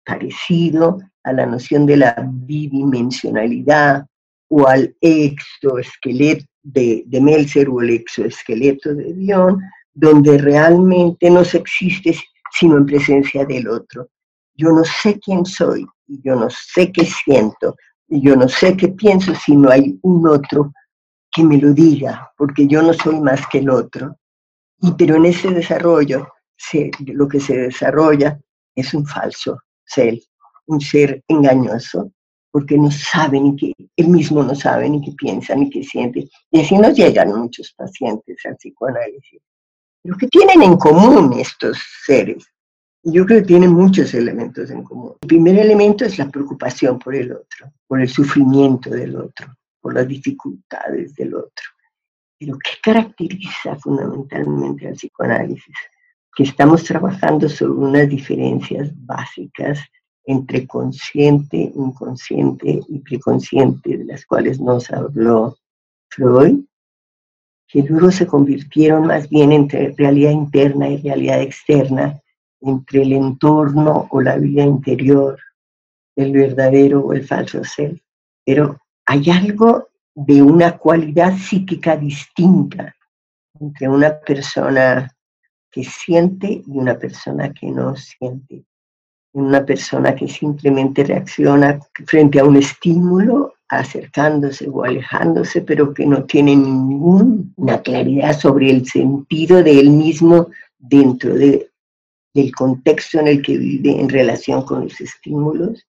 parecido 0.05 0.99
a 1.25 1.33
la 1.33 1.47
noción 1.47 1.87
de 1.87 1.97
la 1.97 2.17
bidimensionalidad 2.31 4.07
o 4.49 4.67
al 4.67 4.95
exoesqueleto 5.01 6.45
de, 6.67 7.05
de 7.07 7.21
Meltzer 7.21 7.69
o 7.69 7.81
el 7.81 7.91
exoesqueleto 7.91 8.95
de 8.95 9.13
Dion, 9.15 9.61
donde 9.95 10.39
realmente 10.39 11.31
no 11.31 11.45
se 11.45 11.59
existe 11.59 12.19
sino 12.53 12.77
en 12.77 12.87
presencia 12.87 13.45
del 13.45 13.69
otro. 13.69 14.09
Yo 14.55 14.71
no 14.71 14.85
sé 14.85 15.19
quién 15.21 15.45
soy, 15.45 15.87
y 16.07 16.21
yo 16.23 16.35
no 16.35 16.49
sé 16.51 16.91
qué 16.91 17.05
siento, 17.05 17.77
y 18.09 18.23
yo 18.23 18.37
no 18.37 18.49
sé 18.49 18.77
qué 18.77 18.89
pienso 18.89 19.35
si 19.35 19.57
no 19.57 19.71
hay 19.71 19.99
un 20.03 20.27
otro 20.27 20.73
que 21.31 21.45
me 21.45 21.59
lo 21.59 21.73
diga, 21.73 22.33
porque 22.37 22.67
yo 22.67 22.83
no 22.83 22.93
soy 22.95 23.21
más 23.21 23.47
que 23.49 23.59
el 23.59 23.71
otro. 23.71 24.17
Y 24.81 24.93
pero 24.93 25.17
en 25.17 25.27
ese 25.27 25.51
desarrollo, 25.51 26.29
lo 27.07 27.29
que 27.29 27.41
se 27.41 27.57
desarrolla 27.57 28.41
es 28.75 28.95
un 28.95 29.07
falso 29.07 29.61
ser, 29.85 30.19
un 30.67 30.81
ser 30.81 31.23
engañoso, 31.29 32.13
porque 32.57 32.79
no 32.79 32.91
sabe 32.91 33.39
ni 33.39 33.55
qué, 33.55 33.75
él 33.99 34.09
mismo 34.09 34.43
no 34.43 34.55
sabe 34.55 34.89
ni 34.89 35.03
qué 35.03 35.13
piensa 35.13 35.55
ni 35.55 35.69
qué 35.69 35.85
siente. 35.85 36.27
Y 36.51 36.61
así 36.63 36.79
nos 36.79 36.97
llegan 36.97 37.29
muchos 37.29 37.75
pacientes 37.77 38.39
al 38.47 38.57
psicoanálisis. 38.57 39.43
Lo 40.05 40.17
que 40.17 40.27
tienen 40.29 40.63
en 40.63 40.79
común 40.79 41.35
estos 41.35 41.79
seres, 42.07 42.51
yo 43.03 43.27
creo 43.27 43.41
que 43.41 43.49
tienen 43.49 43.75
muchos 43.75 44.15
elementos 44.15 44.71
en 44.71 44.85
común. 44.85 45.13
El 45.21 45.29
primer 45.29 45.59
elemento 45.59 46.07
es 46.07 46.17
la 46.17 46.31
preocupación 46.31 46.99
por 46.99 47.15
el 47.15 47.31
otro, 47.31 47.71
por 47.87 48.01
el 48.01 48.09
sufrimiento 48.09 48.89
del 48.89 49.17
otro, 49.17 49.55
por 49.79 49.93
las 49.93 50.09
dificultades 50.09 51.15
del 51.15 51.35
otro. 51.35 51.67
Pero 52.39 52.57
¿qué 52.59 52.71
caracteriza 52.83 53.77
fundamentalmente 53.77 54.89
al 54.89 54.95
psicoanálisis? 54.95 55.77
Que 56.35 56.45
estamos 56.45 56.85
trabajando 56.85 57.51
sobre 57.51 57.73
unas 57.73 58.09
diferencias 58.09 58.91
básicas 59.05 59.79
entre 60.27 60.67
consciente, 60.67 61.73
inconsciente 61.75 62.81
y 62.89 62.99
preconsciente, 62.99 63.97
de 63.97 64.05
las 64.05 64.27
cuales 64.27 64.61
nos 64.61 64.91
habló 64.91 65.57
Freud, 66.09 66.65
que 67.69 67.83
luego 67.83 68.11
se 68.11 68.27
convirtieron 68.27 69.07
más 69.07 69.29
bien 69.29 69.53
entre 69.53 69.93
realidad 69.97 70.33
interna 70.33 70.89
y 70.89 70.99
realidad 70.99 71.41
externa, 71.41 72.21
entre 72.61 73.03
el 73.03 73.13
entorno 73.13 74.09
o 74.11 74.21
la 74.21 74.37
vida 74.37 74.65
interior, 74.65 75.39
el 76.17 76.33
verdadero 76.33 77.01
o 77.01 77.13
el 77.13 77.25
falso 77.25 77.63
ser. 77.63 78.01
Pero 78.45 78.79
hay 79.05 79.31
algo 79.31 79.89
de 80.15 80.43
una 80.43 80.77
cualidad 80.77 81.37
psíquica 81.37 81.97
distinta 81.97 82.95
entre 83.61 83.89
una 83.89 84.19
persona 84.19 85.13
que 85.71 85.85
siente 85.85 86.63
y 86.67 86.79
una 86.79 86.99
persona 86.99 87.53
que 87.53 87.71
no 87.71 87.95
siente. 87.95 88.65
Una 89.37 89.65
persona 89.65 90.15
que 90.15 90.29
simplemente 90.29 91.05
reacciona 91.05 91.79
frente 92.07 92.41
a 92.41 92.45
un 92.45 92.57
estímulo, 92.57 93.55
acercándose 93.69 94.69
o 94.69 94.85
alejándose, 94.85 95.61
pero 95.61 95.93
que 95.93 96.07
no 96.07 96.25
tiene 96.25 96.57
ninguna 96.57 97.83
claridad 97.83 98.39
sobre 98.39 98.71
el 98.71 98.87
sentido 98.87 99.63
de 99.63 99.81
él 99.81 99.91
mismo 99.91 100.49
dentro 100.79 101.35
de, 101.35 101.71
del 102.33 102.55
contexto 102.55 103.21
en 103.21 103.29
el 103.29 103.43
que 103.43 103.59
vive 103.59 104.01
en 104.01 104.09
relación 104.09 104.63
con 104.63 104.85
los 104.85 105.01
estímulos 105.01 105.87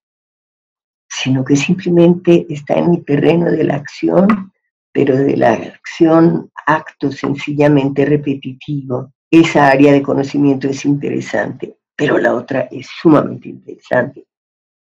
sino 1.09 1.43
que 1.43 1.55
simplemente 1.55 2.45
está 2.49 2.75
en 2.75 2.95
el 2.95 3.05
terreno 3.05 3.49
de 3.51 3.63
la 3.63 3.75
acción, 3.75 4.51
pero 4.91 5.15
de 5.15 5.37
la 5.37 5.53
acción 5.53 6.51
acto 6.65 7.11
sencillamente 7.11 8.05
repetitivo. 8.05 9.13
Esa 9.31 9.67
área 9.67 9.91
de 9.91 10.01
conocimiento 10.01 10.67
es 10.67 10.85
interesante, 10.85 11.77
pero 11.97 12.19
la 12.19 12.33
otra 12.35 12.67
es 12.71 12.87
sumamente 13.01 13.49
interesante, 13.49 14.25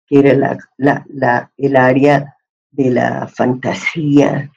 que 0.06 0.18
era 0.18 0.58
la, 0.76 1.50
el 1.56 1.76
área 1.76 2.36
de 2.70 2.90
la 2.90 3.26
fantasía, 3.26 4.52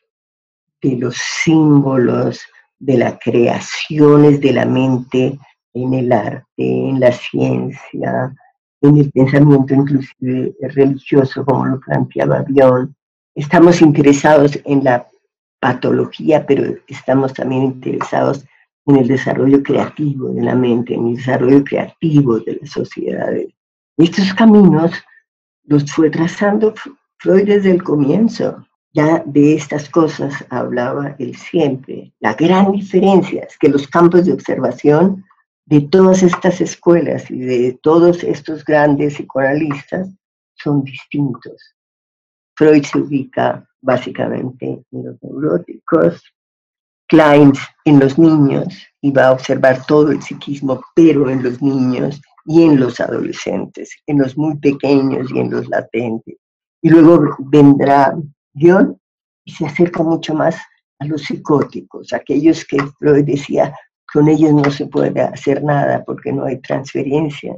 de 0.82 0.96
los 0.98 1.16
símbolos, 1.16 2.42
de 2.78 2.98
las 2.98 3.18
creaciones 3.24 4.42
de 4.42 4.54
la 4.54 4.66
mente 4.66 5.40
en 5.74 5.94
el 5.94 6.12
arte, 6.12 6.46
en 6.58 7.00
la 7.00 7.12
ciencia, 7.14 8.36
en 8.82 8.98
el 8.98 9.12
pensamiento 9.12 9.74
inclusive 9.74 10.54
religioso, 10.62 11.46
como 11.46 11.66
lo 11.66 11.80
planteaba 11.80 12.44
Bion. 12.44 12.94
Estamos 13.36 13.82
interesados 13.82 14.60
en 14.66 14.84
la 14.84 15.08
patología, 15.62 16.46
pero 16.46 16.76
estamos 16.88 17.34
también 17.34 17.64
interesados 17.64 18.46
en 18.90 18.98
el 18.98 19.08
desarrollo 19.08 19.62
creativo 19.62 20.30
de 20.30 20.42
la 20.42 20.56
mente, 20.56 20.96
en 20.96 21.10
el 21.10 21.16
desarrollo 21.16 21.64
creativo 21.64 22.40
de 22.40 22.58
las 22.60 22.72
sociedades. 22.72 23.54
Estos 23.98 24.34
caminos 24.34 24.92
los 25.66 25.92
fue 25.92 26.10
trazando 26.10 26.74
Freud 27.18 27.46
desde 27.46 27.72
el 27.72 27.84
comienzo. 27.84 28.66
Ya 28.92 29.22
de 29.28 29.54
estas 29.54 29.88
cosas 29.90 30.34
hablaba 30.50 31.16
él 31.20 31.36
siempre. 31.36 32.12
La 32.20 32.34
gran 32.34 32.72
diferencia 32.72 33.44
es 33.44 33.56
que 33.60 33.70
los 33.70 33.88
campos 33.88 34.26
de 34.26 34.34
observación 34.34 35.24
de 35.66 35.82
todas 35.82 36.24
estas 36.24 36.60
escuelas 36.60 37.30
y 37.30 37.38
de 37.38 37.80
todos 37.84 38.24
estos 38.24 38.66
grandes 38.66 39.14
psicoanalistas 39.14 40.10
son 40.56 40.84
distintos. 40.84 41.76
Freud 42.56 42.84
se 42.84 42.98
ubica 42.98 43.70
básicamente 43.82 44.84
en 44.92 45.06
los 45.06 45.22
neuróticos, 45.22 46.24
Klein 47.10 47.52
en 47.86 48.00
los 48.00 48.18
niños 48.18 48.68
y 49.02 49.12
va 49.12 49.28
a 49.28 49.32
observar 49.34 49.86
todo 49.86 50.12
el 50.12 50.22
psiquismo, 50.22 50.82
pero 50.96 51.30
en 51.30 51.44
los 51.44 51.62
niños 51.62 52.22
y 52.46 52.64
en 52.64 52.80
los 52.80 53.00
adolescentes, 53.00 53.90
en 54.08 54.20
los 54.20 54.38
muy 54.38 54.58
pequeños 54.58 55.30
y 55.34 55.40
en 55.40 55.52
los 55.52 55.68
latentes. 55.70 56.38
Y 56.82 56.90
luego 56.90 57.36
vendrá 57.40 58.16
John 58.56 58.98
y 59.44 59.52
se 59.52 59.66
acerca 59.66 60.04
mucho 60.04 60.34
más 60.34 60.56
a 61.00 61.06
los 61.06 61.24
psicóticos, 61.24 62.14
aquellos 62.14 62.66
que 62.66 62.78
Freud 63.00 63.26
decía 63.26 63.74
con 64.12 64.28
ellos 64.28 64.54
no 64.54 64.70
se 64.72 64.88
puede 64.88 65.22
hacer 65.22 65.64
nada 65.64 66.04
porque 66.04 66.32
no 66.32 66.46
hay 66.46 66.60
transferencia. 66.60 67.56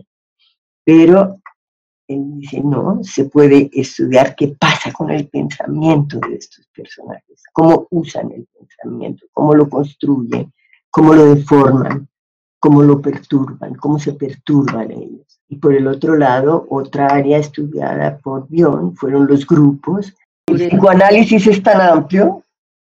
Pero 0.84 1.41
dice, 2.18 2.62
no, 2.62 3.00
se 3.03 3.25
puede 3.25 3.70
estudiar 3.74 4.36
qué 4.36 4.56
pasa 4.60 4.91
con 4.91 5.12
el 5.12 5.27
pensamiento 5.27 6.20
de 6.20 6.36
estos 6.36 6.68
personajes, 6.68 7.44
cómo 7.53 7.88
usan 7.91 8.32
el 8.32 8.48
pensamiento, 8.48 9.25
cómo 9.32 9.56
lo 9.56 9.70
construyen, 9.70 10.53
cómo 10.89 11.13
lo 11.13 11.36
deforman, 11.36 12.08
cómo 12.60 12.84
lo 12.84 13.01
perturban, 13.01 13.75
cómo 13.75 14.00
se 14.00 14.13
perturban 14.13 14.91
ellos. 14.91 15.41
Y 15.50 15.58
por 15.58 15.74
el 15.74 15.88
otro 15.88 16.15
lado, 16.15 16.65
otra 16.70 17.08
área 17.08 17.38
estudiada 17.38 18.18
por 18.20 18.48
Bion 18.48 18.96
fueron 18.96 19.27
los 19.27 19.46
grupos. 19.46 20.13
El 20.48 20.70
psicoanálisis 20.70 21.48
es 21.48 21.63
tan 21.63 21.82
amplio 21.82 22.44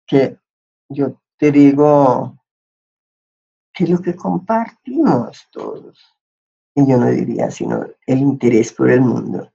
que 0.06 0.38
yo 0.90 1.16
te 1.38 1.52
digo, 1.52 2.38
que 3.74 3.88
lo 3.88 4.02
que 4.02 4.16
compartimos 4.16 5.48
todos. 5.52 5.98
Yo 6.76 6.98
no 6.98 7.10
diría 7.10 7.52
sino 7.52 7.86
el 8.06 8.20
interés 8.20 8.72
por 8.72 8.90
el 8.90 9.02
mundo, 9.02 9.52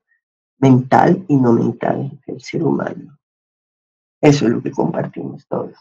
mental 0.59 1.25
y 1.29 1.37
no 1.37 1.53
mental 1.53 2.21
del 2.27 2.41
ser 2.41 2.63
humano. 2.63 3.19
Eso 4.21 4.47
es 4.47 4.53
lo 4.53 4.63
que 4.63 4.71
compartimos 4.71 5.47
todos. 5.47 5.77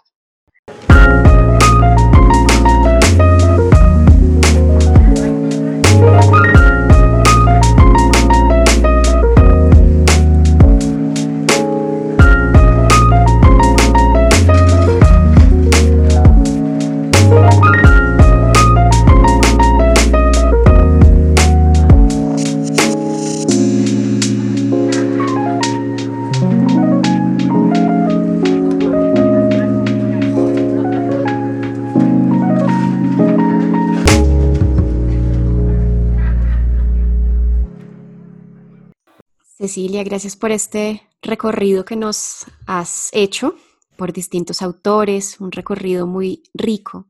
Cecilia, 39.76 40.06
gracias 40.06 40.38
por 40.38 40.52
este 40.52 41.02
recorrido 41.22 41.84
que 41.84 41.98
nos 41.98 42.46
has 42.66 43.10
hecho 43.12 43.56
por 43.98 44.14
distintos 44.14 44.62
autores, 44.62 45.42
un 45.42 45.52
recorrido 45.52 46.08
muy 46.08 46.44
rico. 46.54 47.10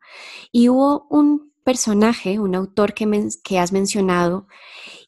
Y 0.52 0.70
hubo 0.70 1.06
un 1.12 1.54
personaje, 1.64 2.40
un 2.40 2.56
autor 2.56 2.96
que, 2.96 3.30
que 3.44 3.60
has 3.60 3.72
mencionado 3.72 4.48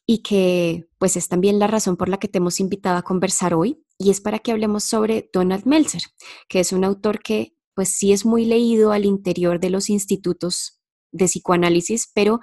y 0.06 0.18
que 0.18 0.88
pues 0.98 1.16
es 1.16 1.26
también 1.26 1.58
la 1.58 1.66
razón 1.66 1.96
por 1.96 2.08
la 2.08 2.18
que 2.18 2.28
te 2.28 2.38
hemos 2.38 2.60
invitado 2.60 2.96
a 2.96 3.02
conversar 3.02 3.54
hoy, 3.54 3.84
y 3.98 4.10
es 4.10 4.20
para 4.20 4.38
que 4.38 4.52
hablemos 4.52 4.84
sobre 4.84 5.28
Donald 5.32 5.66
Meltzer, 5.66 6.02
que 6.48 6.60
es 6.60 6.72
un 6.72 6.84
autor 6.84 7.18
que 7.18 7.56
pues 7.74 7.88
sí 7.88 8.12
es 8.12 8.24
muy 8.24 8.44
leído 8.44 8.92
al 8.92 9.04
interior 9.04 9.58
de 9.58 9.70
los 9.70 9.90
institutos 9.90 10.80
de 11.10 11.24
psicoanálisis, 11.24 12.08
pero 12.14 12.38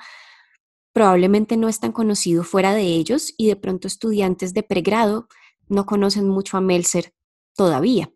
probablemente 0.95 1.57
no 1.57 1.67
es 1.67 1.81
tan 1.81 1.91
conocido 1.91 2.45
fuera 2.45 2.73
de 2.73 2.83
ellos 2.83 3.33
y 3.35 3.47
de 3.49 3.57
pronto 3.57 3.85
estudiantes 3.85 4.53
de 4.53 4.63
pregrado 4.63 5.27
no 5.67 5.85
conocen 5.85 6.29
mucho 6.29 6.55
a 6.55 6.61
Melzer 6.61 7.13
todavía. 7.53 8.09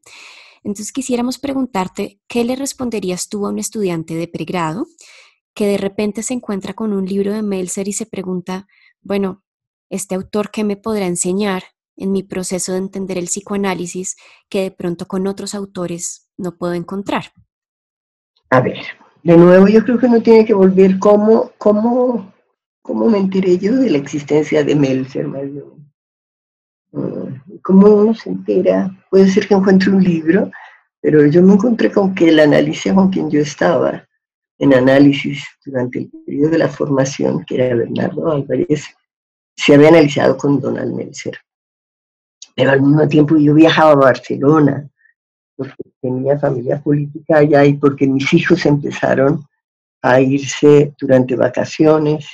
Entonces 0.63 0.93
quisiéramos 0.93 1.39
preguntarte, 1.39 2.21
¿qué 2.29 2.45
le 2.45 2.55
responderías 2.55 3.27
tú 3.27 3.45
a 3.45 3.49
un 3.49 3.59
estudiante 3.59 4.15
de 4.15 4.29
pregrado 4.29 4.87
que 5.53 5.67
de 5.67 5.77
repente 5.77 6.23
se 6.23 6.33
encuentra 6.33 6.73
con 6.73 6.93
un 6.93 7.05
libro 7.05 7.33
de 7.33 7.41
Melzer 7.41 7.89
y 7.89 7.91
se 7.91 8.05
pregunta, 8.05 8.65
bueno, 9.01 9.43
este 9.89 10.15
autor, 10.15 10.49
¿qué 10.49 10.63
me 10.63 10.77
podrá 10.77 11.05
enseñar 11.05 11.63
en 11.97 12.13
mi 12.13 12.23
proceso 12.23 12.71
de 12.71 12.77
entender 12.77 13.17
el 13.17 13.25
psicoanálisis 13.25 14.15
que 14.47 14.61
de 14.61 14.71
pronto 14.71 15.05
con 15.05 15.27
otros 15.27 15.53
autores 15.53 16.29
no 16.37 16.55
puedo 16.55 16.75
encontrar? 16.75 17.33
A 18.51 18.61
ver, 18.61 18.79
de 19.23 19.35
nuevo 19.35 19.67
yo 19.67 19.83
creo 19.83 19.99
que 19.99 20.05
uno 20.05 20.21
tiene 20.21 20.45
que 20.45 20.53
volver 20.53 20.97
cómo, 20.97 21.51
cómo 22.89 23.07
me 23.07 23.19
enteré 23.19 23.55
yo 23.59 23.75
de 23.75 23.91
la 23.91 23.99
existencia 23.99 24.63
de 24.63 24.73
Melzer, 24.73 25.27
más 25.27 25.43
mm, 26.91 27.59
¿Cómo 27.61 27.85
uno 27.87 28.15
se 28.15 28.29
entera? 28.31 28.89
Puede 29.11 29.27
ser 29.27 29.47
que 29.47 29.53
encuentre 29.53 29.91
un 29.91 30.03
libro, 30.03 30.49
pero 30.99 31.23
yo 31.27 31.43
me 31.43 31.53
encontré 31.53 31.91
con 31.91 32.15
que 32.15 32.29
el 32.29 32.39
análisis 32.39 32.91
con 32.91 33.11
quien 33.11 33.29
yo 33.29 33.41
estaba 33.41 34.07
en 34.57 34.73
análisis 34.73 35.45
durante 35.63 35.99
el 35.99 36.09
periodo 36.25 36.49
de 36.49 36.57
la 36.57 36.67
formación, 36.67 37.45
que 37.45 37.63
era 37.63 37.75
Bernardo 37.75 38.31
Álvarez, 38.31 38.85
se 39.55 39.75
había 39.75 39.89
analizado 39.89 40.35
con 40.35 40.59
Donald 40.59 40.95
Melzer. 40.95 41.37
Pero 42.55 42.71
al 42.71 42.81
mismo 42.81 43.07
tiempo 43.07 43.37
yo 43.37 43.53
viajaba 43.53 43.91
a 43.91 44.07
Barcelona, 44.07 44.89
porque 45.55 45.75
tenía 46.01 46.39
familia 46.39 46.81
política 46.81 47.37
allá 47.37 47.63
y 47.65 47.75
porque 47.75 48.07
mis 48.07 48.33
hijos 48.33 48.65
empezaron 48.65 49.45
a 50.01 50.19
irse 50.19 50.91
durante 50.99 51.35
vacaciones, 51.35 52.25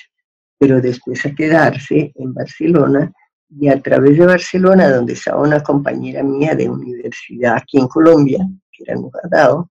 pero 0.58 0.82
después 0.82 1.26
a 1.26 1.34
quedarse 1.34 2.12
en 2.16 2.34
Barcelona 2.34 3.12
y 3.50 3.68
a 3.68 3.82
través 3.82 4.18
de 4.18 4.26
Barcelona, 4.26 4.90
donde 4.90 5.14
estaba 5.14 5.42
una 5.42 5.62
compañera 5.62 6.24
mía 6.24 6.56
de 6.56 6.70
universidad 6.70 7.56
aquí 7.58 7.78
en 7.78 7.88
Colombia, 7.88 8.40
que 8.72 8.84
era 8.84 8.96
Nujadao, 8.96 9.70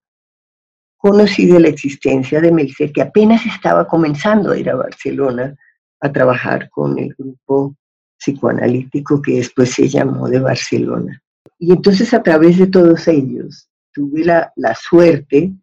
conocí 0.97 1.45
de 1.45 1.59
la 1.59 1.67
existencia 1.67 2.41
de 2.41 2.51
Melcer, 2.51 2.91
que 2.91 3.01
apenas 3.01 3.45
estaba 3.45 3.87
comenzando 3.87 4.51
a 4.51 4.57
ir 4.57 4.69
a 4.69 4.75
Barcelona 4.75 5.55
a 6.01 6.11
trabajar 6.11 6.69
con 6.69 6.97
el 6.97 7.13
grupo 7.15 7.75
psicoanalítico 8.17 9.21
que 9.21 9.35
después 9.35 9.71
se 9.71 9.87
llamó 9.87 10.27
de 10.29 10.39
Barcelona. 10.39 11.21
Y 11.59 11.71
entonces 11.71 12.13
a 12.13 12.23
través 12.23 12.57
de 12.57 12.67
todos 12.67 13.07
ellos 13.07 13.69
tuve 13.93 14.25
la, 14.25 14.51
la 14.55 14.75
suerte 14.75 15.53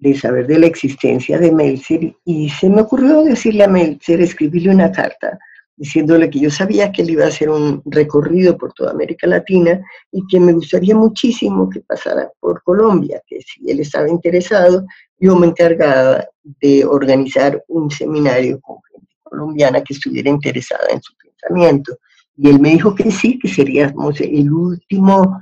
de 0.00 0.14
saber 0.14 0.46
de 0.46 0.58
la 0.58 0.66
existencia 0.66 1.38
de 1.38 1.52
Melzer 1.52 2.14
y 2.24 2.48
se 2.48 2.68
me 2.68 2.80
ocurrió 2.80 3.22
decirle 3.22 3.64
a 3.64 3.68
Melzer, 3.68 4.20
escribirle 4.20 4.70
una 4.70 4.90
carta 4.90 5.38
diciéndole 5.80 6.28
que 6.28 6.40
yo 6.40 6.50
sabía 6.50 6.92
que 6.92 7.00
él 7.00 7.10
iba 7.10 7.24
a 7.24 7.28
hacer 7.28 7.48
un 7.48 7.82
recorrido 7.86 8.58
por 8.58 8.74
toda 8.74 8.90
América 8.90 9.26
Latina 9.26 9.80
y 10.12 10.26
que 10.26 10.38
me 10.38 10.52
gustaría 10.52 10.94
muchísimo 10.94 11.70
que 11.70 11.80
pasara 11.80 12.30
por 12.38 12.62
Colombia, 12.62 13.22
que 13.26 13.40
si 13.40 13.70
él 13.70 13.80
estaba 13.80 14.06
interesado, 14.06 14.84
yo 15.18 15.36
me 15.36 15.46
encargaba 15.46 16.26
de 16.60 16.84
organizar 16.84 17.64
un 17.68 17.90
seminario 17.90 18.60
con 18.60 18.76
gente 18.92 19.08
colombiana 19.22 19.82
que 19.82 19.94
estuviera 19.94 20.28
interesada 20.28 20.86
en 20.90 21.00
su 21.00 21.14
pensamiento. 21.16 21.96
Y 22.36 22.50
él 22.50 22.60
me 22.60 22.72
dijo 22.72 22.94
que 22.94 23.10
sí, 23.10 23.38
que 23.38 23.48
seríamos 23.48 24.20
el 24.20 24.52
último, 24.52 25.40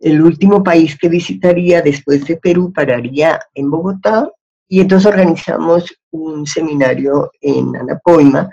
el 0.00 0.22
último 0.22 0.62
país 0.62 0.96
que 0.98 1.08
visitaría 1.08 1.80
después 1.80 2.24
de 2.24 2.36
Perú, 2.36 2.72
pararía 2.72 3.40
en 3.54 3.70
Bogotá, 3.70 4.30
y 4.68 4.80
entonces 4.80 5.06
organizamos 5.06 5.94
un 6.10 6.46
seminario 6.46 7.30
en 7.40 7.76
Anapoima, 7.76 8.48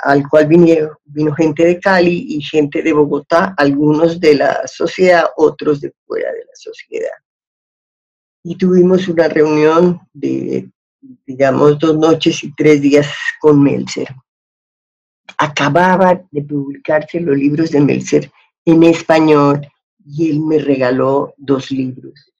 al 0.00 0.28
cual 0.28 0.46
vino, 0.46 1.34
gente 1.34 1.64
de 1.64 1.78
Cali 1.78 2.26
y 2.36 2.42
gente 2.42 2.82
de 2.82 2.92
Bogotá, 2.92 3.54
algunos 3.56 4.18
de 4.18 4.34
la 4.34 4.66
sociedad, 4.66 5.26
otros 5.36 5.80
de 5.80 5.92
fuera 6.06 6.32
de 6.32 6.40
la 6.40 6.54
sociedad. 6.54 7.16
Y 8.42 8.56
tuvimos 8.56 9.08
una 9.08 9.28
reunión 9.28 10.00
de, 10.12 10.70
digamos, 11.26 11.78
dos 11.78 11.96
noches 11.98 12.42
y 12.44 12.54
tres 12.54 12.80
días 12.80 13.08
con 13.40 13.62
Melzer. 13.62 14.08
Acababa 15.36 16.20
de 16.30 16.42
publicarse 16.42 17.20
los 17.20 17.36
libros 17.36 17.70
de 17.70 17.80
Melzer 17.80 18.30
en 18.64 18.82
español 18.84 19.66
y 20.08 20.30
él 20.30 20.40
me 20.40 20.58
regaló 20.58 21.34
dos 21.36 21.70
libros. 21.70 22.32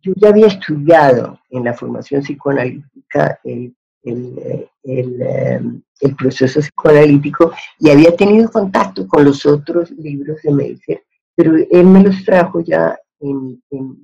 Yo 0.00 0.12
ya 0.16 0.28
había 0.28 0.46
estudiado 0.46 1.38
en 1.50 1.64
la 1.64 1.74
formación 1.74 2.22
psicoanalítica 2.22 3.40
el 3.44 3.74
el, 4.06 5.22
em, 5.22 5.82
el, 6.00 6.16
proceso 6.16 6.60
psicoanalítico 6.60 7.52
y 7.78 7.90
había 7.90 8.14
tenido 8.16 8.50
contacto 8.50 9.06
con 9.06 9.24
los 9.24 9.44
otros 9.44 9.90
libros 9.90 10.40
de 10.42 10.52
Melzer, 10.52 11.02
pero 11.34 11.56
él 11.56 11.86
me 11.86 12.02
los 12.02 12.24
trajo 12.24 12.60
ya 12.60 12.96
en, 13.20 13.60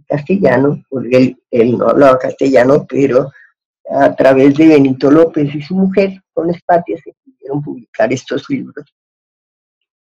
castellano, 0.08 0.82
porque 0.88 1.16
él, 1.16 1.42
él, 1.50 1.78
no 1.78 1.88
hablaba 1.88 2.18
castellano, 2.18 2.84
pero 2.88 3.30
a 3.90 4.14
través 4.14 4.54
de 4.56 4.68
Benito 4.68 5.10
López 5.10 5.54
y 5.54 5.62
su 5.62 5.74
mujer, 5.74 6.20
con 6.32 6.50
Espatia, 6.50 6.96
se 7.02 7.14
pudieron 7.24 7.62
publicar 7.62 8.12
estos 8.12 8.48
libros. 8.48 8.86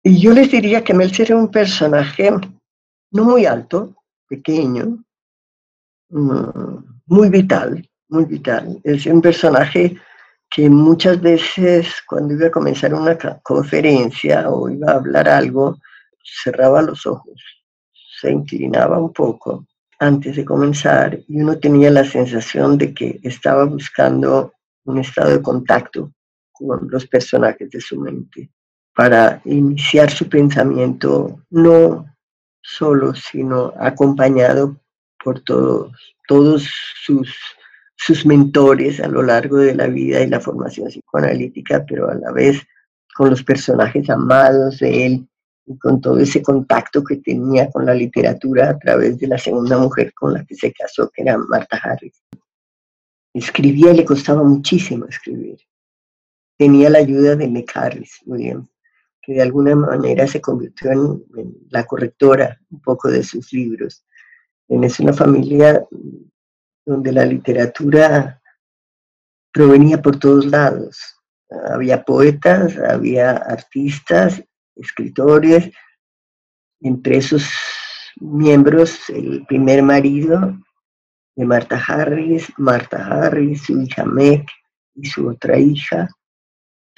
Y 0.03 0.19
yo 0.19 0.33
les 0.33 0.49
diría 0.49 0.83
que 0.83 0.93
Melzer 0.93 1.31
era 1.31 1.37
un 1.37 1.51
personaje 1.51 2.31
no 3.11 3.23
muy 3.23 3.45
alto, 3.45 3.95
pequeño, 4.27 5.03
mm, 6.09 6.77
muy 7.07 7.29
vital, 7.29 7.87
muy 8.09 8.25
vital. 8.25 8.79
Es 8.83 9.05
un 9.05 9.21
personaje 9.21 9.97
que 10.49 10.69
muchas 10.69 11.21
veces 11.21 11.87
cuando 12.07 12.33
iba 12.33 12.47
a 12.47 12.51
comenzar 12.51 12.93
una 12.93 13.17
conferencia 13.43 14.49
o 14.49 14.69
iba 14.69 14.91
a 14.91 14.95
hablar 14.95 15.29
algo, 15.29 15.77
cerraba 16.23 16.81
los 16.81 17.05
ojos, 17.05 17.41
se 18.19 18.31
inclinaba 18.31 18.99
un 18.99 19.13
poco 19.13 19.65
antes 19.99 20.35
de 20.35 20.45
comenzar 20.45 21.19
y 21.27 21.41
uno 21.41 21.59
tenía 21.59 21.91
la 21.91 22.05
sensación 22.05 22.77
de 22.77 22.93
que 22.93 23.19
estaba 23.23 23.65
buscando 23.65 24.53
un 24.85 24.99
estado 24.99 25.31
de 25.31 25.41
contacto 25.41 26.11
con 26.51 26.87
los 26.89 27.05
personajes 27.07 27.69
de 27.69 27.81
su 27.81 27.99
mente 27.99 28.49
para 28.95 29.41
iniciar 29.45 30.09
su 30.09 30.27
pensamiento 30.27 31.39
no 31.49 32.08
solo, 32.77 33.13
sino 33.15 33.73
acompañado 33.79 34.79
por 35.23 35.41
todos, 35.41 35.91
todos 36.27 36.69
sus 37.03 37.35
sus 37.99 38.25
mentores 38.25 39.01
a 39.01 39.07
lo 39.07 39.21
largo 39.21 39.57
de 39.57 39.75
la 39.75 39.87
vida 39.87 40.21
y 40.21 40.27
la 40.27 40.39
formación 40.39 40.87
psicoanalítica, 40.87 41.85
pero 41.85 42.09
a 42.09 42.15
la 42.15 42.31
vez 42.31 42.65
con 43.13 43.29
los 43.29 43.43
personajes 43.43 44.09
amados 44.09 44.79
de 44.79 45.05
él 45.05 45.27
y 45.65 45.77
con 45.77 45.99
todo 45.99 46.17
ese 46.17 46.41
contacto 46.41 47.03
que 47.03 47.17
tenía 47.17 47.69
con 47.69 47.85
la 47.85 47.93
literatura 47.93 48.69
a 48.69 48.79
través 48.79 49.19
de 49.19 49.27
la 49.27 49.37
segunda 49.37 49.77
mujer 49.77 50.13
con 50.13 50.33
la 50.33 50.45
que 50.45 50.55
se 50.55 50.71
casó, 50.71 51.11
que 51.13 51.23
era 51.23 51.37
Marta 51.37 51.77
Harris. 51.83 52.23
Escribía 53.33 53.91
y 53.91 53.97
le 53.97 54.05
costaba 54.05 54.43
muchísimo 54.43 55.05
escribir. 55.05 55.59
Tenía 56.57 56.89
la 56.89 56.99
ayuda 56.99 57.35
de 57.35 57.47
Nick 57.49 57.75
Harris, 57.75 58.19
William, 58.25 58.65
de 59.33 59.41
alguna 59.41 59.75
manera 59.75 60.27
se 60.27 60.41
convirtió 60.41 60.91
en, 60.91 61.23
en 61.37 61.55
la 61.69 61.85
correctora 61.85 62.59
un 62.69 62.81
poco 62.81 63.09
de 63.09 63.23
sus 63.23 63.51
libros. 63.53 64.03
Es 64.67 64.99
una 64.99 65.13
familia 65.13 65.83
donde 66.85 67.11
la 67.11 67.25
literatura 67.25 68.41
provenía 69.51 70.01
por 70.01 70.17
todos 70.19 70.45
lados. 70.45 70.97
Había 71.71 72.03
poetas, 72.03 72.77
había 72.77 73.31
artistas, 73.31 74.43
escritores, 74.75 75.71
entre 76.81 77.17
esos 77.17 77.43
miembros 78.19 79.09
el 79.09 79.45
primer 79.47 79.81
marido 79.81 80.57
de 81.35 81.45
Marta 81.45 81.81
Harris, 81.87 82.51
Marta 82.57 83.05
Harris, 83.05 83.63
su 83.63 83.81
hija 83.81 84.05
Meg 84.05 84.45
y 84.95 85.05
su 85.07 85.27
otra 85.27 85.57
hija, 85.57 86.09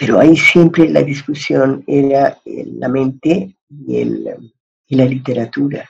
pero 0.02 0.20
ahí 0.20 0.36
siempre 0.36 0.90
la 0.90 1.04
discusión 1.04 1.84
era 1.86 2.36
la 2.44 2.88
mente 2.90 3.56
y, 3.70 4.02
el, 4.02 4.52
y 4.88 4.96
la 4.96 5.06
literatura. 5.06 5.88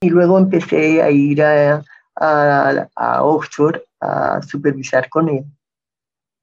Y 0.00 0.10
luego 0.10 0.38
empecé 0.38 1.00
a 1.00 1.08
ir 1.08 1.40
a, 1.40 1.84
a, 2.16 3.22
Oxford 3.22 3.80
a 4.00 4.42
supervisar 4.42 5.08
con 5.08 5.28
él. 5.28 5.44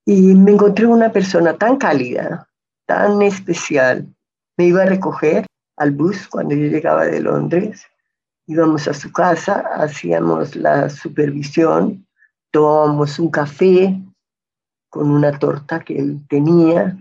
Y 0.05 0.33
me 0.35 0.51
encontré 0.51 0.85
una 0.85 1.11
persona 1.11 1.57
tan 1.57 1.75
cálida, 1.75 2.47
tan 2.85 3.23
especial. 3.23 4.07
Me 4.55 4.67
iba 4.67 4.83
a 4.83 4.85
recoger 4.85 5.47
al 5.75 5.91
bus 5.91 6.29
cuando 6.29 6.55
yo 6.55 6.67
llegaba 6.67 7.03
de 7.03 7.19
Londres. 7.19 7.85
Íbamos 8.47 8.87
a 8.87 8.93
su 8.93 9.11
casa, 9.11 9.65
hacíamos 9.75 10.55
la 10.55 10.89
supervisión, 10.89 12.07
tomábamos 12.51 13.19
un 13.19 13.29
café 13.29 14.01
con 14.89 15.11
una 15.11 15.37
torta 15.37 15.79
que 15.81 15.97
él 15.97 16.19
tenía, 16.27 16.97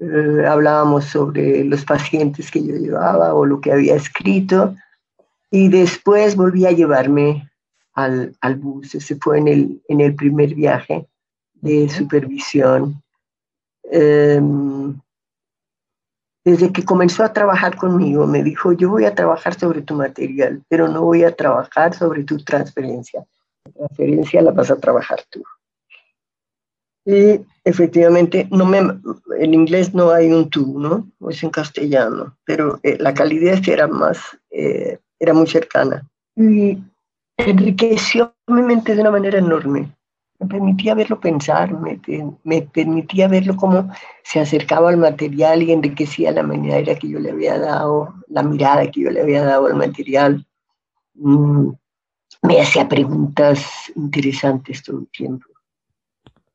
eh, 0.00 0.46
hablábamos 0.46 1.04
sobre 1.04 1.62
los 1.64 1.84
pacientes 1.84 2.50
que 2.50 2.64
yo 2.64 2.74
llevaba 2.74 3.34
o 3.34 3.44
lo 3.44 3.60
que 3.60 3.72
había 3.72 3.94
escrito 3.94 4.74
y 5.50 5.68
después 5.68 6.36
volví 6.36 6.64
a 6.64 6.72
llevarme 6.72 7.50
al, 7.92 8.34
bus. 8.56 8.94
Ese 8.94 9.16
fue 9.16 9.38
en 9.38 9.48
el, 9.48 9.82
en 9.88 10.00
el 10.00 10.14
primer 10.14 10.54
viaje 10.54 11.06
de 11.54 11.88
supervisión. 11.88 13.02
Em, 13.84 14.98
desde 16.44 16.72
que 16.72 16.84
comenzó 16.84 17.22
a 17.22 17.32
trabajar 17.32 17.76
conmigo, 17.76 18.26
me 18.26 18.42
dijo, 18.42 18.72
yo 18.72 18.88
voy 18.88 19.04
a 19.04 19.14
trabajar 19.14 19.58
sobre 19.58 19.82
tu 19.82 19.94
material, 19.94 20.62
pero 20.68 20.88
no 20.88 21.02
voy 21.02 21.24
a 21.24 21.36
trabajar 21.36 21.94
sobre 21.94 22.24
tu 22.24 22.38
transferencia. 22.38 23.26
La 23.64 23.72
transferencia 23.72 24.40
la 24.40 24.52
vas 24.52 24.70
a 24.70 24.76
trabajar 24.76 25.20
tú. 25.28 25.42
Y 27.04 27.40
efectivamente, 27.64 28.46
no 28.50 28.66
me, 28.66 28.78
en 28.78 29.54
inglés 29.54 29.94
no 29.94 30.10
hay 30.10 30.32
un 30.32 30.50
tú, 30.50 30.78
¿no? 30.78 31.08
Es 31.30 31.42
en 31.42 31.50
castellano, 31.50 32.36
pero 32.44 32.78
eh, 32.82 32.96
la 32.98 33.14
calidez 33.14 33.66
era 33.66 33.86
más, 33.86 34.18
eh, 34.50 34.98
era 35.18 35.32
muy 35.32 35.46
cercana. 35.46 36.06
Y 36.36 36.78
enriqueció 37.36 38.34
mi 38.46 38.62
mente 38.62 38.94
de 38.94 39.00
una 39.00 39.10
manera 39.10 39.38
enorme. 39.38 39.90
Me 40.38 40.46
permitía 40.46 40.94
verlo 40.94 41.20
pensar, 41.20 41.72
me, 41.72 42.00
me 42.44 42.62
permitía 42.62 43.28
verlo 43.28 43.56
cómo 43.56 43.90
se 44.22 44.40
acercaba 44.40 44.88
al 44.88 44.96
material 44.96 45.62
y 45.62 45.72
enriquecía 45.72 46.32
la 46.32 46.42
manera 46.42 46.94
que 46.94 47.08
yo 47.08 47.18
le 47.18 47.30
había 47.30 47.58
dado, 47.58 48.14
la 48.28 48.42
mirada 48.42 48.90
que 48.90 49.02
yo 49.02 49.10
le 49.10 49.20
había 49.20 49.44
dado 49.44 49.66
al 49.66 49.74
material. 49.74 50.46
Mm, 51.14 51.72
me 52.42 52.60
hacía 52.60 52.88
preguntas 52.88 53.92
interesantes 53.94 54.82
todo 54.82 55.00
el 55.00 55.08
tiempo 55.08 55.49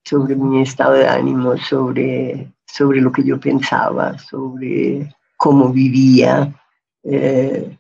sobre 0.06 0.36
mi 0.36 0.62
estado 0.62 0.94
de 0.94 1.08
ánimo, 1.08 1.58
sobre, 1.58 2.52
sobre 2.66 3.02
lo 3.02 3.12
que 3.12 3.24
yo 3.24 3.40
pensaba, 3.40 4.18
sobre 4.20 5.14
cómo 5.36 5.70
vivía, 5.74 6.54
eh, 7.04 7.78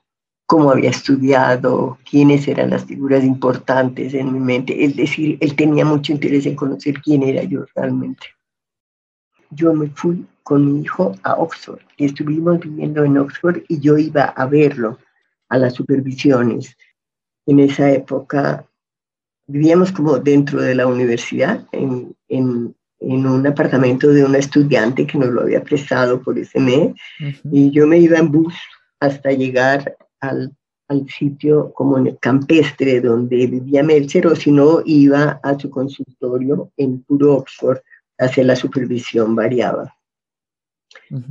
cómo 0.47 0.71
había 0.71 0.89
estudiado, 0.89 1.97
quiénes 2.09 2.47
eran 2.47 2.71
las 2.71 2.85
figuras 2.85 3.23
importantes 3.23 4.13
en 4.13 4.33
mi 4.33 4.39
mente. 4.39 4.83
Es 4.83 4.95
decir, 4.95 5.37
él 5.39 5.55
tenía 5.55 5.85
mucho 5.85 6.11
interés 6.11 6.45
en 6.45 6.55
conocer 6.55 7.01
quién 7.01 7.23
era 7.23 7.43
yo 7.43 7.65
realmente. 7.75 8.27
Yo 9.51 9.73
me 9.73 9.87
fui 9.89 10.25
con 10.43 10.73
mi 10.73 10.81
hijo 10.81 11.15
a 11.23 11.33
Oxford 11.35 11.81
y 11.97 12.05
estuvimos 12.05 12.59
viviendo 12.59 13.03
en 13.03 13.17
Oxford 13.17 13.63
y 13.67 13.79
yo 13.79 13.97
iba 13.97 14.25
a 14.25 14.45
verlo 14.45 14.97
a 15.49 15.57
las 15.57 15.73
supervisiones. 15.73 16.75
En 17.45 17.59
esa 17.59 17.91
época 17.91 18.65
vivíamos 19.47 19.91
como 19.91 20.17
dentro 20.17 20.61
de 20.61 20.75
la 20.75 20.87
universidad, 20.87 21.65
en, 21.71 22.15
en, 22.27 22.75
en, 22.99 23.25
un 23.27 23.45
apartamento 23.45 24.09
de 24.09 24.25
una 24.25 24.39
estudiante 24.39 25.05
que 25.05 25.17
nos 25.17 25.29
lo 25.29 25.41
había 25.41 25.63
prestado 25.63 26.21
por 26.21 26.37
ese 26.37 26.59
mes, 26.59 26.93
y 27.51 27.71
yo 27.71 27.85
me 27.87 27.99
iba 27.99 28.17
en 28.17 28.31
bus 28.31 28.53
hasta 28.99 29.31
llegar 29.31 29.95
al, 30.19 30.55
al, 30.87 31.07
sitio 31.09 31.71
como 31.73 31.97
en 31.97 32.07
el 32.07 32.17
campestre 32.19 33.01
donde 33.01 33.47
vivía 33.47 33.83
Melcher, 33.83 34.27
o 34.27 34.35
si 34.35 34.51
no, 34.51 34.81
iba 34.85 35.39
a 35.43 35.59
su 35.59 35.69
consultorio 35.69 36.71
en 36.77 37.03
puro 37.03 37.35
Oxford, 37.35 37.79
hacer 38.17 38.45
la 38.45 38.55
supervisión 38.55 39.35
variaba. 39.35 39.93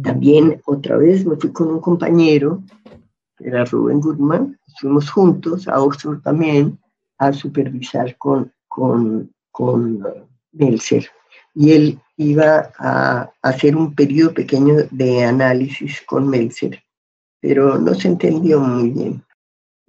También 0.03 0.61
otra 0.67 0.97
vez 0.97 1.27
me 1.27 1.37
fui 1.37 1.51
con 1.51 1.69
un 1.69 1.81
compañero, 1.81 2.63
era 3.41 3.65
Rubén 3.65 4.01
Goodman, 4.01 4.59
fuimos 4.79 5.11
juntos 5.11 5.67
a 5.67 5.81
Oxford 5.83 6.21
también, 6.23 6.79
a 7.19 7.33
supervisar 7.33 8.17
con, 8.17 8.53
con, 8.69 9.33
con 9.51 10.05
Melzer. 10.53 11.07
Y 11.55 11.73
él 11.73 12.01
iba 12.17 12.73
a 12.79 13.31
hacer 13.43 13.77
un 13.77 13.95
periodo 13.95 14.35
pequeño 14.35 14.75
de 14.91 15.25
análisis 15.25 16.03
con 16.03 16.29
Melzer, 16.29 16.83
pero 17.41 17.79
no 17.79 17.95
se 17.95 18.09
entendió 18.09 18.61
muy 18.61 18.91
bien. 18.91 19.25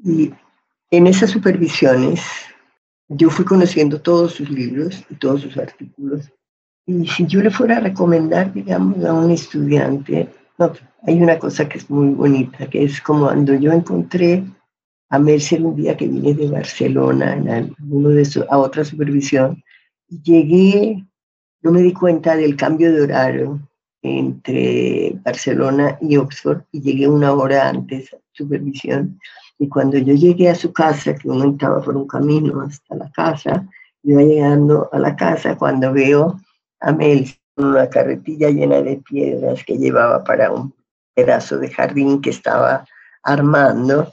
Y 0.04 0.34
en 0.92 1.08
esas 1.08 1.32
supervisiones 1.32 2.22
yo 3.08 3.30
fui 3.30 3.46
conociendo 3.46 4.02
todos 4.02 4.34
sus 4.34 4.50
libros 4.50 5.04
y 5.10 5.16
todos 5.16 5.42
sus 5.42 5.58
artículos. 5.58 6.32
Y 6.86 7.08
si 7.08 7.26
yo 7.26 7.42
le 7.42 7.50
fuera 7.50 7.78
a 7.78 7.82
recomendar, 7.82 8.54
digamos, 8.54 9.04
a 9.04 9.14
un 9.14 9.32
estudiante, 9.32 10.30
no, 10.58 10.72
hay 11.04 11.22
una 11.22 11.38
cosa 11.40 11.68
que 11.68 11.80
es 11.80 11.90
muy 11.90 12.10
bonita, 12.10 12.68
que 12.68 12.84
es 12.84 13.02
como 13.02 13.26
cuando 13.26 13.54
yo 13.56 13.72
encontré 13.72 14.44
a 15.16 15.20
Mercer 15.20 15.64
un 15.64 15.76
día 15.78 15.96
que 15.96 16.10
vine 16.10 16.34
de 16.34 16.50
Barcelona 16.50 17.42
a 18.50 18.58
otra 18.58 18.84
supervisión 18.84 19.64
y 20.10 20.22
llegué, 20.22 21.06
no 21.62 21.72
me 21.72 21.82
di 21.82 21.94
cuenta 21.94 22.36
del 22.36 22.58
cambio 22.58 22.94
de 22.94 23.02
horario 23.02 23.60
entre 24.02 25.18
Barcelona 25.24 25.98
y 26.02 26.18
Oxford 26.18 26.64
y 26.74 26.82
llegué 26.82 27.08
una 27.08 27.32
hora 27.32 27.70
antes 27.70 28.14
a 28.14 28.18
supervisión. 28.34 29.18
Y 29.58 29.70
cuando 29.70 29.98
yo 29.98 30.14
llegué 30.14 30.50
a 30.50 30.56
su 30.56 30.74
casa, 30.74 31.16
que 31.16 31.30
uno 31.30 31.52
estaba 31.52 31.82
por 31.82 31.96
un 31.96 32.08
camino 32.08 32.62
hasta 32.62 32.96
la 32.96 33.10
casa, 33.12 33.66
iba 34.04 34.22
llegando 34.22 34.90
a 34.92 35.00
la 35.00 35.16
casa 35.16 35.58
cuando 35.58 35.94
veo 35.94 36.38
a 36.82 36.92
Mel 36.92 37.26
con 37.56 37.68
una 37.68 37.90
carretilla 37.90 38.50
llena 38.50 38.82
de 38.82 38.98
piedras 38.98 39.64
que 39.64 39.78
llevaba 39.78 40.26
para 40.26 40.52
un 40.52 40.74
pedazo 41.16 41.58
de 41.58 41.70
jardín 41.70 42.20
que 42.20 42.32
estaba 42.32 42.86
armando 43.24 44.12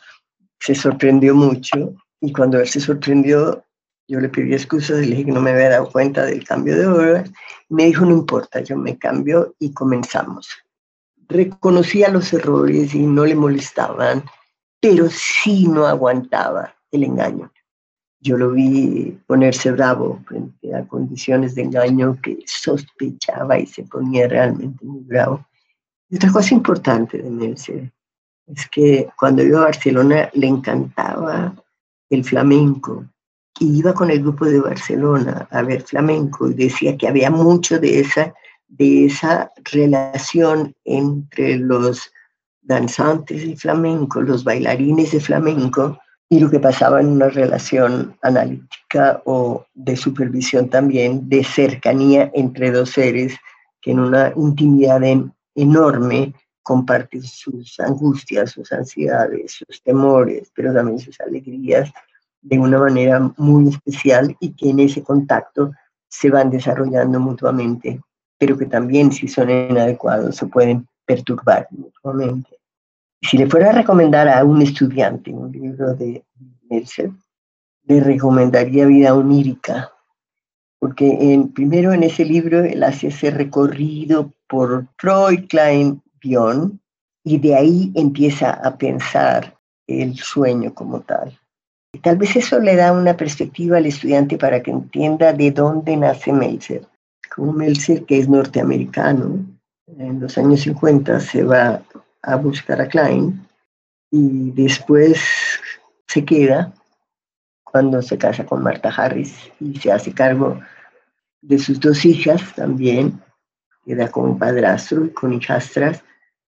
se 0.62 0.77
sorprendió 0.77 1.35
mucho 1.35 1.92
y 2.20 2.33
cuando 2.33 2.61
él 2.61 2.68
se 2.68 2.79
sorprendió, 2.79 3.64
yo 4.07 4.20
le 4.20 4.29
pedí 4.29 4.53
excusas 4.53 5.03
y 5.03 5.07
le 5.07 5.11
dije 5.16 5.25
que 5.27 5.33
no 5.33 5.40
me 5.40 5.51
había 5.51 5.70
dado 5.70 5.90
cuenta 5.90 6.25
del 6.25 6.44
cambio 6.44 6.79
de 6.79 6.87
horas. 6.87 7.31
Me 7.68 7.87
dijo, 7.87 8.05
no 8.05 8.12
importa, 8.12 8.61
yo 8.61 8.77
me 8.77 8.96
cambio 8.96 9.57
y 9.59 9.72
comenzamos. 9.72 10.48
Reconocía 11.29 12.11
los 12.11 12.33
errores 12.33 12.94
y 12.94 13.01
no 13.01 13.27
le 13.27 13.35
molestaban, 13.35 14.22
pero 14.81 15.09
sí 15.11 15.66
no 15.66 15.87
aguantaba 15.87 16.77
el 16.92 17.03
engaño. 17.05 17.53
Yo 18.20 18.38
lo 18.38 18.53
vi 18.53 19.18
ponerse 19.27 19.72
bravo 19.72 20.22
frente 20.29 20.77
a 20.77 20.87
condiciones 20.87 21.57
de 21.57 21.62
engaño 21.62 22.16
que 22.22 22.38
sospechaba 22.46 23.59
y 23.59 23.66
se 23.66 23.83
ponía 23.83 24.29
realmente 24.29 24.85
muy 24.85 25.03
bravo. 25.03 25.44
Y 26.09 26.16
otra 26.16 26.31
cosa 26.31 26.55
importante 26.55 27.18
de 27.18 27.31
Nelson 27.31 27.92
es 28.55 28.69
que 28.69 29.09
cuando 29.19 29.43
iba 29.43 29.61
a 29.61 29.65
Barcelona 29.65 30.31
le 30.35 30.47
encantaba 30.47 31.55
el 32.11 32.25
flamenco 32.25 33.05
y 33.59 33.79
iba 33.79 33.95
con 33.95 34.11
el 34.11 34.21
grupo 34.21 34.45
de 34.47 34.61
Barcelona 34.61 35.47
a 35.51 35.62
ver 35.62 35.83
flamenco 35.83 36.51
y 36.51 36.55
decía 36.55 36.97
que 36.97 37.09
había 37.09 37.31
mucho 37.31 37.79
de 37.79 38.01
esa, 38.01 38.35
de 38.69 39.07
esa 39.07 39.51
relación 39.73 40.75
entre 40.85 41.57
los 41.57 42.11
danzantes 42.62 43.47
de 43.47 43.57
flamenco, 43.57 44.21
los 44.21 44.45
bailarines 44.45 45.12
de 45.12 45.21
flamenco 45.21 45.99
y 46.29 46.41
lo 46.41 46.51
que 46.51 46.61
pasaba 46.61 47.01
en 47.01 47.09
una 47.09 47.29
relación 47.29 48.17
analítica 48.23 49.21
o 49.27 49.67
de 49.75 49.97
supervisión 49.97 50.71
también, 50.71 51.29
de 51.29 51.45
cercanía 51.45 52.31
entre 52.35 52.71
dos 52.71 52.91
seres 52.91 53.37
que 53.81 53.91
en 53.91 54.01
una 54.01 54.33
intimidad 54.37 55.03
enorme 55.55 56.33
compartir 56.62 57.27
sus 57.27 57.79
angustias, 57.81 58.53
sus 58.53 58.72
ansiedades, 58.72 59.53
sus 59.53 59.83
temores, 59.83 60.51
pero 60.55 60.72
también 60.72 60.98
sus 60.98 61.20
alegrías 61.20 61.92
de 62.40 62.59
una 62.59 62.79
manera 62.79 63.33
muy 63.37 63.68
especial 63.68 64.37
y 64.40 64.53
que 64.53 64.70
en 64.70 64.81
ese 64.81 65.03
contacto 65.03 65.72
se 66.09 66.31
van 66.31 66.51
desarrollando 66.51 67.18
mutuamente, 67.20 68.01
pero 68.38 68.59
que 68.59 68.66
también 68.66 69.12
si 69.12 69.29
son 69.29 69.51
inadecuados 69.51 70.37
se 70.37 70.46
pueden 70.46 70.87
perturbar 71.07 71.68
mutuamente. 71.70 72.59
Si 73.22 73.38
le 73.38 73.48
fuera 73.48 73.70
a 73.70 73.72
recomendar 73.72 74.29
a 74.29 74.44
un 74.44 74.61
estudiante 74.62 75.31
un 75.31 75.53
libro 75.53 75.94
de 75.94 76.25
Mercer, 76.68 77.11
le 77.85 78.01
recomendaría 78.01 78.87
Vida 78.87 79.14
Onírica, 79.14 79.92
porque 80.81 81.33
en, 81.33 81.53
primero 81.53 81.92
en 81.92 82.03
ese 82.03 82.25
libro 82.25 82.64
él 82.64 82.83
hace 82.83 83.09
ese 83.09 83.31
recorrido 83.31 84.33
por 84.48 84.87
Freud, 84.98 85.46
Klein 85.48 86.02
y 86.23 87.39
de 87.39 87.55
ahí 87.55 87.93
empieza 87.95 88.51
a 88.51 88.77
pensar 88.77 89.57
el 89.87 90.17
sueño 90.17 90.75
como 90.75 91.01
tal. 91.01 91.39
Y 91.93 91.99
tal 91.99 92.17
vez 92.17 92.37
eso 92.37 92.59
le 92.59 92.77
da 92.77 92.93
una 92.93 93.17
perspectiva 93.17 93.77
al 93.77 93.87
estudiante 93.87 94.39
para 94.39 94.63
que 94.63 94.71
entienda 94.71 95.33
de 95.33 95.51
dónde 95.51 95.97
nace 95.97 96.33
Meltzer. 96.33 96.87
Como 97.35 97.53
Meltzer, 97.53 98.05
que 98.05 98.19
es 98.19 98.29
norteamericano, 98.29 99.45
en 99.99 100.21
los 100.21 100.39
años 100.39 100.61
50 100.61 101.21
se 101.21 101.45
va 101.45 101.83
a 102.23 102.37
buscar 102.37 102.81
a 102.81 102.89
Klein 102.89 103.47
y 104.11 104.51
después 104.53 105.21
se 106.07 106.25
queda 106.25 106.73
cuando 107.65 108.01
se 108.01 108.17
casa 108.17 108.45
con 108.45 108.63
Martha 108.63 108.91
Harris 108.91 109.51
y 109.61 109.77
se 109.79 109.91
hace 109.91 110.13
cargo 110.13 110.61
de 111.41 111.59
sus 111.59 111.81
dos 111.81 112.05
hijas 112.05 112.55
también, 112.55 113.21
queda 113.85 114.09
con 114.11 114.39
padrastro 114.39 115.07
y 115.07 115.11
con 115.11 115.33
hijastras, 115.33 116.03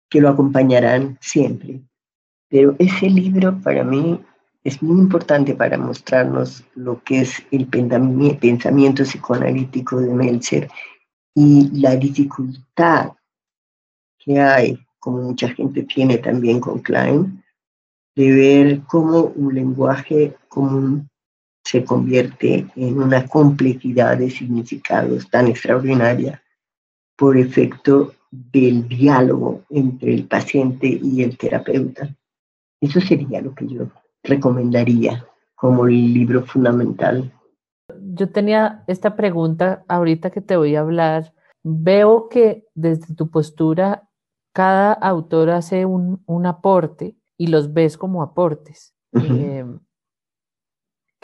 que 0.08 0.20
lo 0.20 0.28
acompañarán 0.28 1.18
siempre. 1.20 1.80
Pero 2.48 2.76
ese 2.78 3.10
libro 3.10 3.60
para 3.62 3.84
mí 3.84 4.20
es 4.66 4.82
muy 4.82 5.00
importante 5.00 5.54
para 5.54 5.78
mostrarnos 5.78 6.64
lo 6.74 7.00
que 7.04 7.20
es 7.20 7.42
el 7.52 7.66
pensamiento 7.66 9.04
psicoanalítico 9.04 10.00
de 10.00 10.12
Meltzer 10.12 10.68
y 11.36 11.68
la 11.80 11.94
dificultad 11.94 13.12
que 14.18 14.40
hay, 14.40 14.78
como 14.98 15.22
mucha 15.22 15.48
gente 15.50 15.84
tiene 15.84 16.18
también 16.18 16.58
con 16.58 16.80
Klein, 16.80 17.44
de 18.16 18.32
ver 18.32 18.80
cómo 18.88 19.32
un 19.36 19.54
lenguaje 19.54 20.34
común 20.48 21.08
se 21.64 21.84
convierte 21.84 22.66
en 22.74 23.00
una 23.00 23.24
complejidad 23.26 24.18
de 24.18 24.30
significados 24.30 25.30
tan 25.30 25.46
extraordinaria 25.46 26.42
por 27.16 27.36
efecto 27.36 28.15
del 28.30 28.88
diálogo 28.88 29.62
entre 29.70 30.14
el 30.14 30.26
paciente 30.26 30.86
y 30.86 31.22
el 31.22 31.36
terapeuta. 31.36 32.14
Eso 32.80 33.00
sería 33.00 33.40
lo 33.40 33.54
que 33.54 33.66
yo 33.66 33.86
recomendaría 34.22 35.26
como 35.54 35.86
el 35.86 36.12
libro 36.12 36.44
fundamental. 36.44 37.32
Yo 38.14 38.30
tenía 38.30 38.84
esta 38.86 39.16
pregunta 39.16 39.84
ahorita 39.88 40.30
que 40.30 40.40
te 40.40 40.56
voy 40.56 40.76
a 40.76 40.80
hablar. 40.80 41.32
Veo 41.62 42.28
que 42.28 42.66
desde 42.74 43.14
tu 43.14 43.30
postura 43.30 44.08
cada 44.52 44.92
autor 44.92 45.50
hace 45.50 45.86
un, 45.86 46.46
aporte 46.46 47.16
y 47.36 47.48
los 47.48 47.72
ves 47.72 47.96
como 47.96 48.22
aportes 48.22 48.94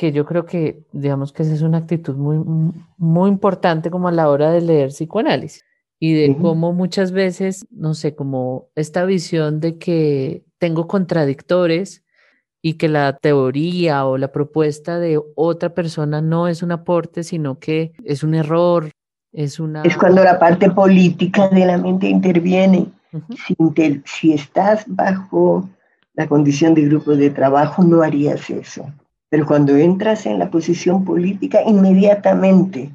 que 0.02 0.10
yo 0.10 0.24
creo 0.26 0.46
que, 0.46 0.84
digamos 0.92 1.32
que 1.32 1.42
esa 1.44 1.54
es 1.54 1.62
una 1.62 1.78
actitud 1.78 2.16
muy, 2.16 2.38
muy 2.96 3.30
importante 3.30 3.90
como 3.90 4.08
a 4.08 4.12
la 4.12 4.28
hora 4.28 4.50
de 4.50 4.60
leer 4.60 4.88
psicoanálisis 4.88 5.64
y 6.04 6.14
de 6.14 6.36
cómo 6.36 6.72
muchas 6.72 7.12
veces, 7.12 7.64
no 7.70 7.94
sé, 7.94 8.16
como 8.16 8.70
esta 8.74 9.04
visión 9.04 9.60
de 9.60 9.78
que 9.78 10.42
tengo 10.58 10.88
contradictores 10.88 12.02
y 12.60 12.74
que 12.74 12.88
la 12.88 13.16
teoría 13.18 14.04
o 14.04 14.18
la 14.18 14.32
propuesta 14.32 14.98
de 14.98 15.20
otra 15.36 15.74
persona 15.74 16.20
no 16.20 16.48
es 16.48 16.64
un 16.64 16.72
aporte, 16.72 17.22
sino 17.22 17.60
que 17.60 17.92
es 18.04 18.24
un 18.24 18.34
error, 18.34 18.90
es 19.30 19.60
una... 19.60 19.82
Es 19.84 19.96
cuando 19.96 20.24
la 20.24 20.40
parte 20.40 20.72
política 20.72 21.48
de 21.50 21.66
la 21.66 21.78
mente 21.78 22.08
interviene. 22.08 22.88
si, 23.46 23.54
si 24.04 24.32
estás 24.32 24.82
bajo 24.88 25.70
la 26.14 26.26
condición 26.26 26.74
de 26.74 26.82
grupo 26.82 27.14
de 27.14 27.30
trabajo, 27.30 27.84
no 27.84 28.02
harías 28.02 28.50
eso. 28.50 28.92
Pero 29.28 29.46
cuando 29.46 29.76
entras 29.76 30.26
en 30.26 30.40
la 30.40 30.50
posición 30.50 31.04
política, 31.04 31.60
inmediatamente 31.64 32.92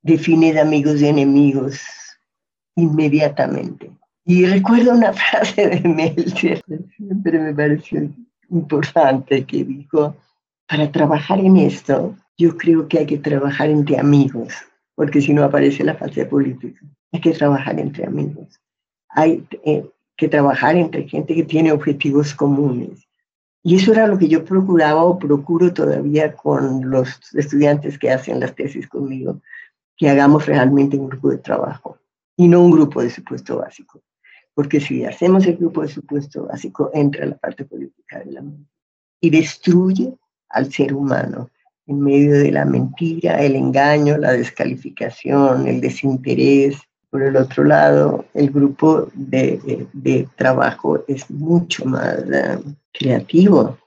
defines 0.00 0.56
amigos 0.56 1.02
y 1.02 1.08
enemigos, 1.08 1.78
inmediatamente. 2.78 3.90
Y 4.24 4.46
recuerdo 4.46 4.92
una 4.92 5.12
frase 5.30 5.68
de 5.68 5.88
Melcher, 5.88 6.62
siempre 6.96 7.38
me 7.38 7.54
pareció 7.54 8.08
importante, 8.50 9.44
que 9.44 9.64
dijo, 9.64 10.14
para 10.68 10.90
trabajar 10.90 11.40
en 11.40 11.56
esto, 11.56 12.14
yo 12.36 12.56
creo 12.56 12.88
que 12.88 12.98
hay 12.98 13.06
que 13.06 13.18
trabajar 13.18 13.68
entre 13.68 13.98
amigos, 13.98 14.54
porque 14.94 15.20
si 15.20 15.32
no 15.32 15.44
aparece 15.44 15.84
la 15.84 15.94
fase 15.94 16.24
política. 16.24 16.80
Hay 17.12 17.20
que 17.20 17.32
trabajar 17.32 17.80
entre 17.80 18.06
amigos. 18.06 18.60
Hay 19.08 19.46
eh, 19.64 19.84
que 20.16 20.28
trabajar 20.28 20.76
entre 20.76 21.08
gente 21.08 21.34
que 21.34 21.44
tiene 21.44 21.72
objetivos 21.72 22.34
comunes. 22.34 23.08
Y 23.62 23.76
eso 23.76 23.92
era 23.92 24.06
lo 24.06 24.18
que 24.18 24.28
yo 24.28 24.44
procuraba 24.44 25.04
o 25.04 25.18
procuro 25.18 25.72
todavía 25.72 26.34
con 26.34 26.88
los 26.88 27.18
estudiantes 27.34 27.98
que 27.98 28.10
hacen 28.10 28.40
las 28.40 28.54
tesis 28.54 28.86
conmigo, 28.88 29.40
que 29.96 30.08
hagamos 30.08 30.46
realmente 30.46 30.96
un 30.96 31.08
grupo 31.08 31.30
de 31.30 31.38
trabajo 31.38 31.98
y 32.38 32.48
no 32.48 32.62
un 32.62 32.70
grupo 32.70 33.02
de 33.02 33.10
supuesto 33.10 33.58
básico. 33.58 34.00
Porque 34.54 34.80
si 34.80 35.04
hacemos 35.04 35.44
el 35.46 35.56
grupo 35.56 35.82
de 35.82 35.88
supuesto 35.88 36.46
básico, 36.46 36.90
entra 36.94 37.26
la 37.26 37.36
parte 37.36 37.64
política 37.64 38.20
de 38.20 38.32
la 38.32 38.42
mente 38.42 38.70
y 39.20 39.28
destruye 39.28 40.14
al 40.48 40.72
ser 40.72 40.94
humano 40.94 41.50
en 41.86 42.00
medio 42.00 42.38
de 42.38 42.52
la 42.52 42.64
mentira, 42.64 43.42
el 43.42 43.56
engaño, 43.56 44.16
la 44.18 44.32
descalificación, 44.32 45.66
el 45.66 45.80
desinterés, 45.80 46.76
por 47.10 47.22
el 47.22 47.36
otro 47.36 47.64
lado, 47.64 48.26
el 48.34 48.50
grupo 48.50 49.08
de, 49.14 49.88
de, 49.92 50.28
trabajo 50.36 51.02
es 51.08 51.30
mucho 51.30 51.86
más 51.86 52.18
eh, 52.30 52.58
creativo 52.92 53.78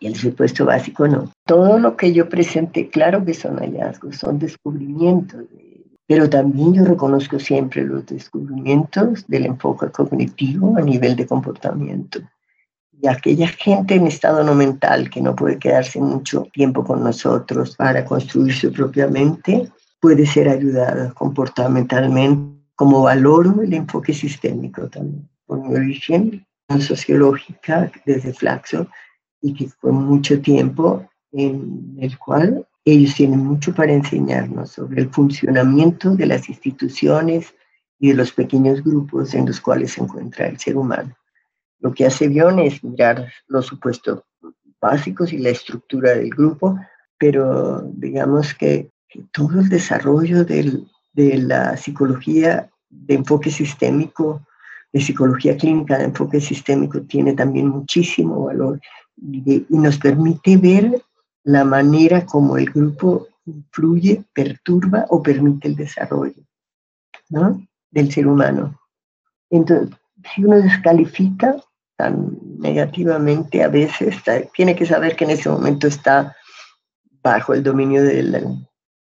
y 0.00 0.06
el 0.06 0.16
supuesto 0.16 0.64
básico 0.64 1.06
no. 1.06 1.30
Todo 1.46 1.78
lo 1.78 1.96
que 1.96 2.12
yo 2.12 2.28
presenté, 2.28 2.88
claro 2.88 3.24
que 3.24 3.34
son 3.34 3.58
hallazgos, 3.58 4.16
son 4.16 4.38
descubrimientos, 4.38 5.44
pero 6.06 6.28
también 6.28 6.74
yo 6.74 6.84
reconozco 6.84 7.38
siempre 7.38 7.82
los 7.82 8.04
descubrimientos 8.06 9.26
del 9.26 9.46
enfoque 9.46 9.90
cognitivo 9.90 10.76
a 10.76 10.82
nivel 10.82 11.16
de 11.16 11.26
comportamiento. 11.26 12.20
Y 13.00 13.06
aquella 13.06 13.48
gente 13.48 13.94
en 13.94 14.06
estado 14.06 14.44
no 14.44 14.54
mental 14.54 15.10
que 15.10 15.20
no 15.20 15.34
puede 15.34 15.58
quedarse 15.58 16.00
mucho 16.00 16.46
tiempo 16.52 16.84
con 16.84 17.02
nosotros 17.02 17.76
para 17.76 18.04
construir 18.04 18.54
su 18.54 18.72
propia 18.72 19.08
mente, 19.08 19.70
puede 20.00 20.26
ser 20.26 20.48
ayudada 20.48 21.12
comportamentalmente, 21.14 22.54
como 22.76 23.02
valoro 23.02 23.62
el 23.62 23.72
enfoque 23.72 24.12
sistémico 24.12 24.88
también, 24.88 25.28
por 25.46 25.66
mi 25.66 25.74
origen 25.74 26.46
sociológica 26.80 27.90
desde 28.04 28.32
Flaxo 28.32 28.86
y 29.40 29.54
que 29.54 29.68
fue 29.68 29.92
mucho 29.92 30.40
tiempo 30.40 31.06
en 31.32 31.96
el 32.00 32.18
cual 32.18 32.66
ellos 32.84 33.14
tienen 33.14 33.40
mucho 33.40 33.74
para 33.74 33.92
enseñarnos 33.92 34.72
sobre 34.72 35.02
el 35.02 35.10
funcionamiento 35.10 36.14
de 36.14 36.26
las 36.26 36.48
instituciones 36.48 37.54
y 37.98 38.08
de 38.08 38.14
los 38.14 38.32
pequeños 38.32 38.82
grupos 38.82 39.34
en 39.34 39.46
los 39.46 39.60
cuales 39.60 39.92
se 39.92 40.02
encuentra 40.02 40.46
el 40.46 40.58
ser 40.58 40.76
humano. 40.76 41.16
Lo 41.80 41.92
que 41.92 42.06
hace 42.06 42.28
Bion 42.28 42.58
es 42.58 42.82
mirar 42.84 43.30
los 43.48 43.66
supuestos 43.66 44.22
básicos 44.80 45.32
y 45.32 45.38
la 45.38 45.50
estructura 45.50 46.10
del 46.10 46.30
grupo, 46.30 46.78
pero 47.18 47.82
digamos 47.94 48.54
que 48.54 48.90
todo 49.32 49.60
el 49.60 49.68
desarrollo 49.68 50.44
de 50.44 51.38
la 51.38 51.76
psicología 51.76 52.70
de 52.90 53.14
enfoque 53.14 53.50
sistémico, 53.50 54.46
de 54.92 55.00
psicología 55.00 55.56
clínica 55.56 55.98
de 55.98 56.04
enfoque 56.04 56.40
sistémico, 56.40 57.00
tiene 57.02 57.32
también 57.32 57.68
muchísimo 57.68 58.44
valor 58.44 58.80
y, 59.16 59.64
nos 59.70 59.98
permite 59.98 60.56
ver 60.56 61.02
la 61.44 61.64
manera 61.64 62.26
como 62.26 62.56
el 62.56 62.66
grupo 62.66 63.28
influye, 63.46 64.24
perturba 64.32 65.06
o 65.10 65.22
permite 65.22 65.68
el 65.68 65.76
desarrollo 65.76 66.42
del 67.90 68.12
ser 68.12 68.26
humano. 68.26 68.78
Entonces, 69.50 69.96
si 70.34 70.44
uno 70.44 70.60
descalifica 70.60 71.56
tan 71.96 72.38
negativamente 72.58 73.62
a 73.62 73.68
veces, 73.68 74.16
tiene 74.54 74.74
que 74.74 74.86
saber 74.86 75.16
que 75.16 75.24
en 75.24 75.30
ese 75.30 75.48
momento 75.48 75.86
está 75.86 76.34
bajo 77.22 77.54
el 77.54 77.62
dominio 77.62 78.02
del, 78.02 78.66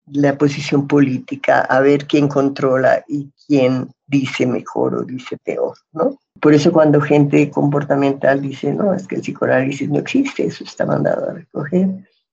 la 0.07 0.37
posición 0.37 0.87
política, 0.87 1.61
a 1.61 1.81
ver 1.81 2.07
quién 2.07 2.29
controla 2.29 3.05
y 3.07 3.31
quién 3.47 3.91
dice 4.07 4.47
mejor 4.47 4.95
o 4.95 5.03
dice 5.05 5.37
peor, 5.45 5.77
¿no? 5.93 6.19
Por 6.41 6.55
eso 6.55 6.73
cuando 6.73 7.01
gente 7.01 7.51
comportamental 7.51 8.41
dice, 8.41 8.73
no, 8.73 8.95
es 8.95 9.07
que 9.07 9.17
el 9.17 9.21
psicoanálisis 9.21 9.89
no 9.91 9.99
existe, 9.99 10.47
eso 10.47 10.65
está 10.65 10.87
mandado 10.87 11.31
a 11.31 11.35
recoger, 11.35 11.89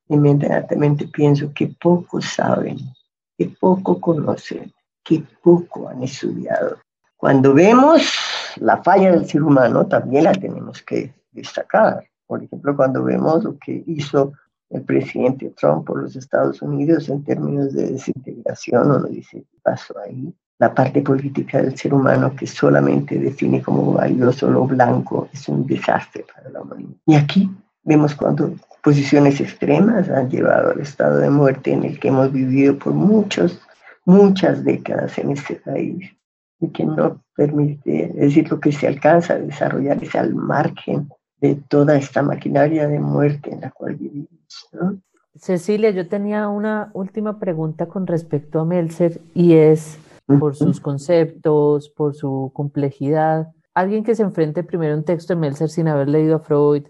inmediatamente 0.09 1.07
pienso 1.07 1.51
que 1.53 1.67
poco 1.67 2.21
saben, 2.21 2.77
que 3.37 3.49
poco 3.59 3.99
conocen, 3.99 4.73
que 5.03 5.23
poco 5.43 5.89
han 5.89 6.03
estudiado. 6.03 6.77
Cuando 7.15 7.53
vemos 7.53 8.11
la 8.57 8.81
falla 8.83 9.11
del 9.11 9.25
ser 9.25 9.43
humano, 9.43 9.85
también 9.87 10.25
la 10.25 10.33
tenemos 10.33 10.81
que 10.81 11.13
destacar. 11.31 12.05
Por 12.25 12.43
ejemplo, 12.43 12.75
cuando 12.75 13.03
vemos 13.03 13.43
lo 13.43 13.57
que 13.57 13.83
hizo 13.87 14.33
el 14.69 14.81
presidente 14.81 15.53
Trump 15.59 15.87
por 15.87 16.01
los 16.01 16.15
Estados 16.15 16.61
Unidos 16.61 17.09
en 17.09 17.23
términos 17.23 17.73
de 17.73 17.91
desintegración, 17.91 18.91
uno 18.91 19.03
dice, 19.05 19.45
¿qué 19.49 19.57
pasó 19.63 19.97
ahí? 19.99 20.33
La 20.59 20.73
parte 20.73 21.01
política 21.01 21.61
del 21.61 21.77
ser 21.77 21.93
humano 21.93 22.35
que 22.35 22.47
solamente 22.47 23.17
define 23.17 23.61
como 23.61 23.93
valioso 23.93 24.49
lo 24.49 24.65
blanco 24.65 25.29
es 25.31 25.47
un 25.47 25.65
desastre 25.65 26.25
para 26.33 26.49
la 26.49 26.61
humanidad. 26.61 26.95
Y 27.05 27.15
aquí 27.15 27.49
vemos 27.87 28.13
cuando 28.13 28.53
posiciones 28.83 29.39
extremas 29.39 30.09
han 30.09 30.29
llevado 30.29 30.71
al 30.71 30.81
estado 30.81 31.17
de 31.17 31.29
muerte 31.29 31.71
en 31.71 31.83
el 31.85 31.99
que 31.99 32.09
hemos 32.09 32.31
vivido 32.31 32.77
por 32.77 32.93
muchos, 32.93 33.59
muchas 34.05 34.63
décadas 34.63 35.17
en 35.17 35.31
este 35.31 35.55
país 35.55 36.11
y 36.59 36.67
que 36.69 36.85
no 36.85 37.23
permite, 37.35 38.05
es 38.05 38.15
decir, 38.15 38.51
lo 38.51 38.59
que 38.59 38.71
se 38.71 38.87
alcanza 38.87 39.33
a 39.33 39.39
desarrollar 39.39 40.03
es 40.03 40.13
al 40.15 40.35
margen 40.35 41.09
de 41.39 41.55
toda 41.55 41.97
esta 41.97 42.21
maquinaria 42.21 42.87
de 42.87 42.99
muerte 42.99 43.53
en 43.53 43.61
la 43.61 43.71
cual 43.71 43.95
vivimos. 43.95 44.29
Cecilia, 45.35 45.91
yo 45.91 46.07
tenía 46.07 46.49
una 46.49 46.89
última 46.93 47.39
pregunta 47.39 47.85
con 47.85 48.05
respecto 48.05 48.59
a 48.59 48.65
Melzer 48.65 49.21
y 49.33 49.53
es 49.53 49.97
por 50.39 50.55
sus 50.55 50.81
conceptos, 50.81 51.89
por 51.89 52.15
su 52.15 52.51
complejidad. 52.53 53.53
Alguien 53.73 54.03
que 54.03 54.15
se 54.15 54.23
enfrente 54.23 54.63
primero 54.63 54.93
a 54.93 54.97
un 54.97 55.05
texto 55.05 55.33
de 55.33 55.39
Melzer 55.39 55.69
sin 55.69 55.87
haber 55.87 56.09
leído 56.09 56.37
a 56.37 56.39
Freud, 56.39 56.83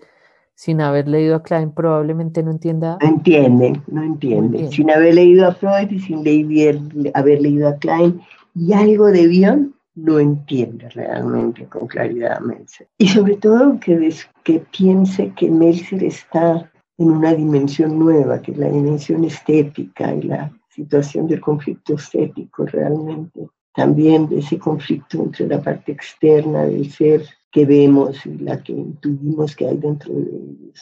sin 0.58 0.82
haber 0.82 1.08
leído 1.08 1.36
a 1.36 1.43
Klein, 1.43 1.72
probablemente 1.72 2.41
no 2.41 2.50
entienda. 2.50 2.98
No 3.00 3.08
entiende, 3.08 3.80
no 3.86 4.02
entiende. 4.02 4.72
Sin 4.72 4.89
haber 4.89 5.13
leído 5.13 5.48
a 5.48 5.54
Freud 5.54 5.91
y 5.91 6.00
sin 6.00 6.24
leer, 6.24 6.80
haber 7.13 7.41
leído 7.43 7.67
a 7.67 7.78
Klein 7.78 8.20
y 8.56 8.74
algo 8.74 9.06
de 9.06 9.28
Bion, 9.28 9.76
no 9.93 10.17
entiende 10.17 10.89
realmente 10.89 11.65
con 11.65 11.86
claridad 11.86 12.38
a 12.38 12.39
Melzer. 12.39 12.88
Y 12.98 13.08
sobre 13.08 13.36
todo 13.36 13.80
que, 13.80 14.12
que 14.43 14.63
piense 14.76 15.32
que 15.36 15.52
Melzer 15.52 16.04
está 16.04 16.72
en 16.98 17.12
una 17.12 17.36
dimensión 17.36 18.00
nueva, 18.00 18.41
que 18.41 18.52
es 18.52 18.58
la 18.58 18.70
dimensión 18.70 19.26
estética 19.26 20.12
y 20.15 20.24
la 20.24 20.52
situación 20.70 21.28
del 21.28 21.39
conflicto 21.39 21.93
estético 21.93 22.65
realmente. 22.65 23.48
También 23.76 24.28
de 24.28 24.39
ese 24.39 24.58
conflicto 24.58 25.22
entre 25.22 25.46
la 25.46 25.62
parte 25.62 25.91
externa 25.91 26.65
del 26.65 26.91
ser 26.91 27.28
que 27.58 27.65
vemos 27.65 28.24
y 28.28 28.38
la 28.38 28.62
que 28.62 28.72
intuimos 28.72 29.56
que 29.56 29.65
hay 29.65 29.78
dentro 29.78 30.13
de 30.13 30.30
ellos. 30.30 30.80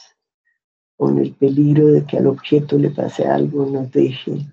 con 0.98 1.18
el 1.18 1.32
peligro 1.32 1.86
de 1.86 2.04
que 2.04 2.18
al 2.18 2.26
objeto 2.26 2.76
le 2.76 2.90
pase 2.90 3.24
algo, 3.26 3.64
nos 3.64 3.90
deje. 3.90 4.46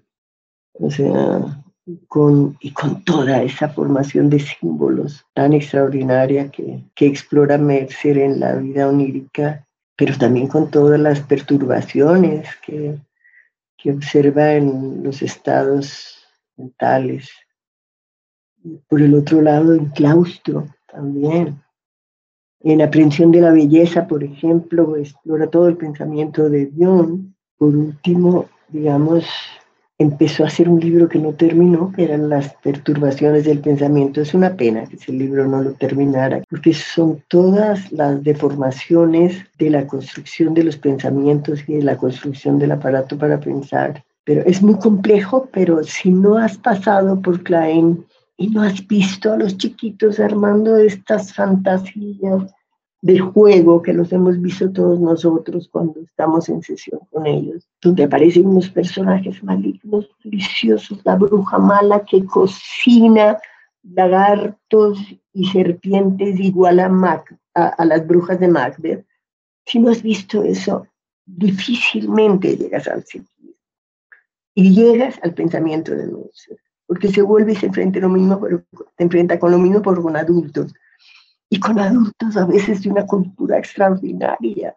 O 0.74 0.90
sea, 0.90 1.62
con, 2.08 2.58
y 2.62 2.72
con 2.72 3.04
toda 3.04 3.44
esa 3.44 3.68
formación 3.68 4.30
de 4.30 4.40
símbolos 4.40 5.26
tan 5.34 5.52
extraordinaria 5.52 6.50
que, 6.50 6.86
que 6.96 7.08
explora 7.08 7.58
Mercer 7.58 8.18
en 8.18 8.40
la 8.40 8.56
vida 8.56 8.88
onírica, 8.88 9.68
pero 9.98 10.18
también 10.18 10.48
con 10.48 10.72
todas 10.72 11.00
las 11.02 11.20
perturbaciones 11.20 12.48
que, 12.66 12.98
que 13.78 13.92
observa 13.92 14.54
en 14.54 15.04
los 15.04 15.22
estados 15.22 16.26
mentales. 16.56 17.30
Por 18.88 19.02
el 19.02 19.14
otro 19.14 19.42
lado, 19.42 19.74
en 19.74 19.88
claustro 19.88 20.68
también. 20.88 21.62
En 22.64 22.82
Aprehensión 22.82 23.32
de 23.32 23.42
la 23.42 23.52
Belleza, 23.52 24.08
por 24.08 24.24
ejemplo, 24.24 24.96
explora 24.96 25.48
todo 25.48 25.68
el 25.68 25.76
pensamiento 25.76 26.50
de 26.50 26.68
Dion. 26.68 27.36
Por 27.58 27.76
último, 27.76 28.46
digamos, 28.70 29.26
empezó 29.98 30.46
a 30.46 30.48
hacer 30.48 30.70
un 30.70 30.80
libro 30.80 31.10
que 31.10 31.20
no 31.20 31.34
terminó, 31.34 31.92
que 31.92 32.06
eran 32.06 32.30
las 32.30 32.54
perturbaciones 32.64 33.44
del 33.44 33.60
pensamiento. 33.60 34.22
Es 34.22 34.34
una 34.34 34.56
pena 34.56 34.86
que 34.86 34.96
ese 34.96 35.12
libro 35.12 35.46
no 35.46 35.62
lo 35.62 35.74
terminara, 35.74 36.42
porque 36.50 36.74
son 36.74 37.22
todas 37.28 37.92
las 37.92 38.24
deformaciones 38.24 39.44
de 39.60 39.70
la 39.70 39.86
construcción 39.86 40.54
de 40.54 40.64
los 40.64 40.78
pensamientos 40.78 41.64
y 41.68 41.74
de 41.74 41.84
la 41.84 41.98
construcción 41.98 42.60
del 42.60 42.72
aparato 42.72 43.18
para 43.18 43.42
pensar. 43.42 44.04
Pero 44.24 44.42
es 44.46 44.62
muy 44.62 44.76
complejo, 44.76 45.50
pero 45.52 45.84
si 45.84 46.12
no 46.12 46.38
has 46.38 46.58
pasado 46.58 47.22
por 47.22 47.44
Klein 47.44 48.06
y 48.38 48.48
no 48.50 48.62
has 48.62 48.86
visto 48.88 49.34
a 49.34 49.38
los 49.38 49.58
chiquitos 49.58 50.20
armando 50.20 50.78
estas 50.78 51.34
fantasías 51.34 52.54
de 53.02 53.20
juego 53.20 53.82
que 53.82 53.94
los 53.94 54.14
hemos 54.14 54.42
visto 54.42 54.72
todos 54.72 55.00
nosotros 55.00 55.68
cuando 55.70 56.00
estamos 56.00 56.48
en 56.48 56.62
sesión 56.62 57.02
con 57.12 57.28
ellos, 57.28 57.68
donde 57.82 58.06
aparecen 58.06 58.48
unos 58.48 58.70
personajes 58.70 59.44
malignos, 59.44 60.10
deliciosos, 60.24 61.02
la 61.04 61.16
bruja 61.16 61.60
mala 61.60 62.06
que 62.06 62.26
cocina 62.26 63.38
lagartos 63.84 65.00
y 65.34 65.46
serpientes 65.50 66.40
igual 66.40 66.80
a, 66.80 66.90
a, 67.54 67.86
las 67.86 68.08
brujas 68.08 68.40
de 68.40 68.48
Macbeth. 68.48 69.06
Si 69.66 69.80
no 69.80 69.92
has 69.92 70.02
visto 70.02 70.44
eso, 70.44 70.88
difícilmente 71.26 72.56
llegas 72.56 72.88
al 72.88 73.06
sentido. 73.06 73.54
Y 74.56 74.74
llegas 74.74 75.20
al 75.24 75.34
pensamiento 75.34 75.92
de 75.92 76.06
Mercer, 76.06 76.58
porque 76.94 77.12
se 77.12 77.24
vuelve 77.24 77.54
y 77.54 77.56
se 77.56 77.66
enfrenta, 77.66 77.98
lo 77.98 78.10
mismo, 78.10 78.40
se 78.96 79.04
enfrenta 79.04 79.40
con 79.40 79.50
lo 79.50 79.58
mismo 79.58 79.82
por 79.82 80.00
con 80.00 80.16
adultos 80.16 80.72
y 81.50 81.60
con 81.60 81.80
adultos 81.80 82.38
a 82.38 82.46
veces 82.46 82.84
de 82.84 82.92
una 82.92 83.04
cultura 83.08 83.58
extraordinaria. 83.58 84.76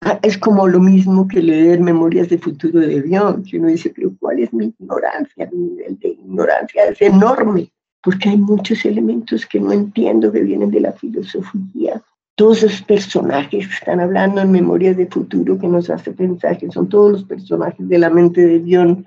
Ah, 0.00 0.18
es 0.22 0.36
como 0.36 0.66
lo 0.66 0.80
mismo 0.80 1.28
que 1.28 1.40
leer 1.40 1.78
Memorias 1.78 2.28
de 2.30 2.38
Futuro 2.38 2.80
de 2.80 3.00
Dion, 3.00 3.44
que 3.44 3.60
uno 3.60 3.68
dice, 3.68 3.92
pero 3.94 4.10
¿cuál 4.18 4.40
es 4.40 4.52
mi 4.52 4.74
ignorancia? 4.76 5.48
Mi 5.52 5.68
nivel 5.68 5.96
de 6.00 6.08
ignorancia 6.08 6.86
es 6.86 7.00
enorme, 7.00 7.70
porque 8.02 8.30
hay 8.30 8.38
muchos 8.38 8.84
elementos 8.84 9.46
que 9.46 9.60
no 9.60 9.70
entiendo 9.70 10.32
que 10.32 10.40
vienen 10.40 10.72
de 10.72 10.80
la 10.80 10.90
filosofía. 10.94 12.02
Todos 12.34 12.64
esos 12.64 12.82
personajes 12.82 13.68
que 13.68 13.74
están 13.74 14.00
hablando 14.00 14.40
en 14.40 14.50
Memorias 14.50 14.96
de 14.96 15.06
Futuro 15.06 15.56
que 15.56 15.68
nos 15.68 15.90
hace 15.90 16.10
pensar 16.10 16.58
que 16.58 16.72
son 16.72 16.88
todos 16.88 17.12
los 17.12 17.24
personajes 17.24 17.88
de 17.88 17.98
la 17.98 18.10
mente 18.10 18.44
de 18.44 18.58
Dion 18.58 19.06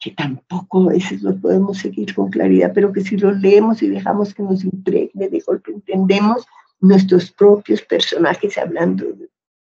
que 0.00 0.12
tampoco 0.12 0.88
a 0.88 0.92
veces 0.92 1.22
lo 1.22 1.36
podemos 1.36 1.78
seguir 1.78 2.14
con 2.14 2.30
claridad, 2.30 2.72
pero 2.74 2.92
que 2.92 3.00
si 3.00 3.16
lo 3.16 3.32
leemos 3.32 3.82
y 3.82 3.88
dejamos 3.88 4.32
que 4.32 4.42
nos 4.42 4.64
impregne, 4.64 5.28
de 5.28 5.40
golpe 5.40 5.72
entendemos 5.72 6.46
nuestros 6.80 7.32
propios 7.32 7.82
personajes 7.82 8.56
hablando 8.58 9.06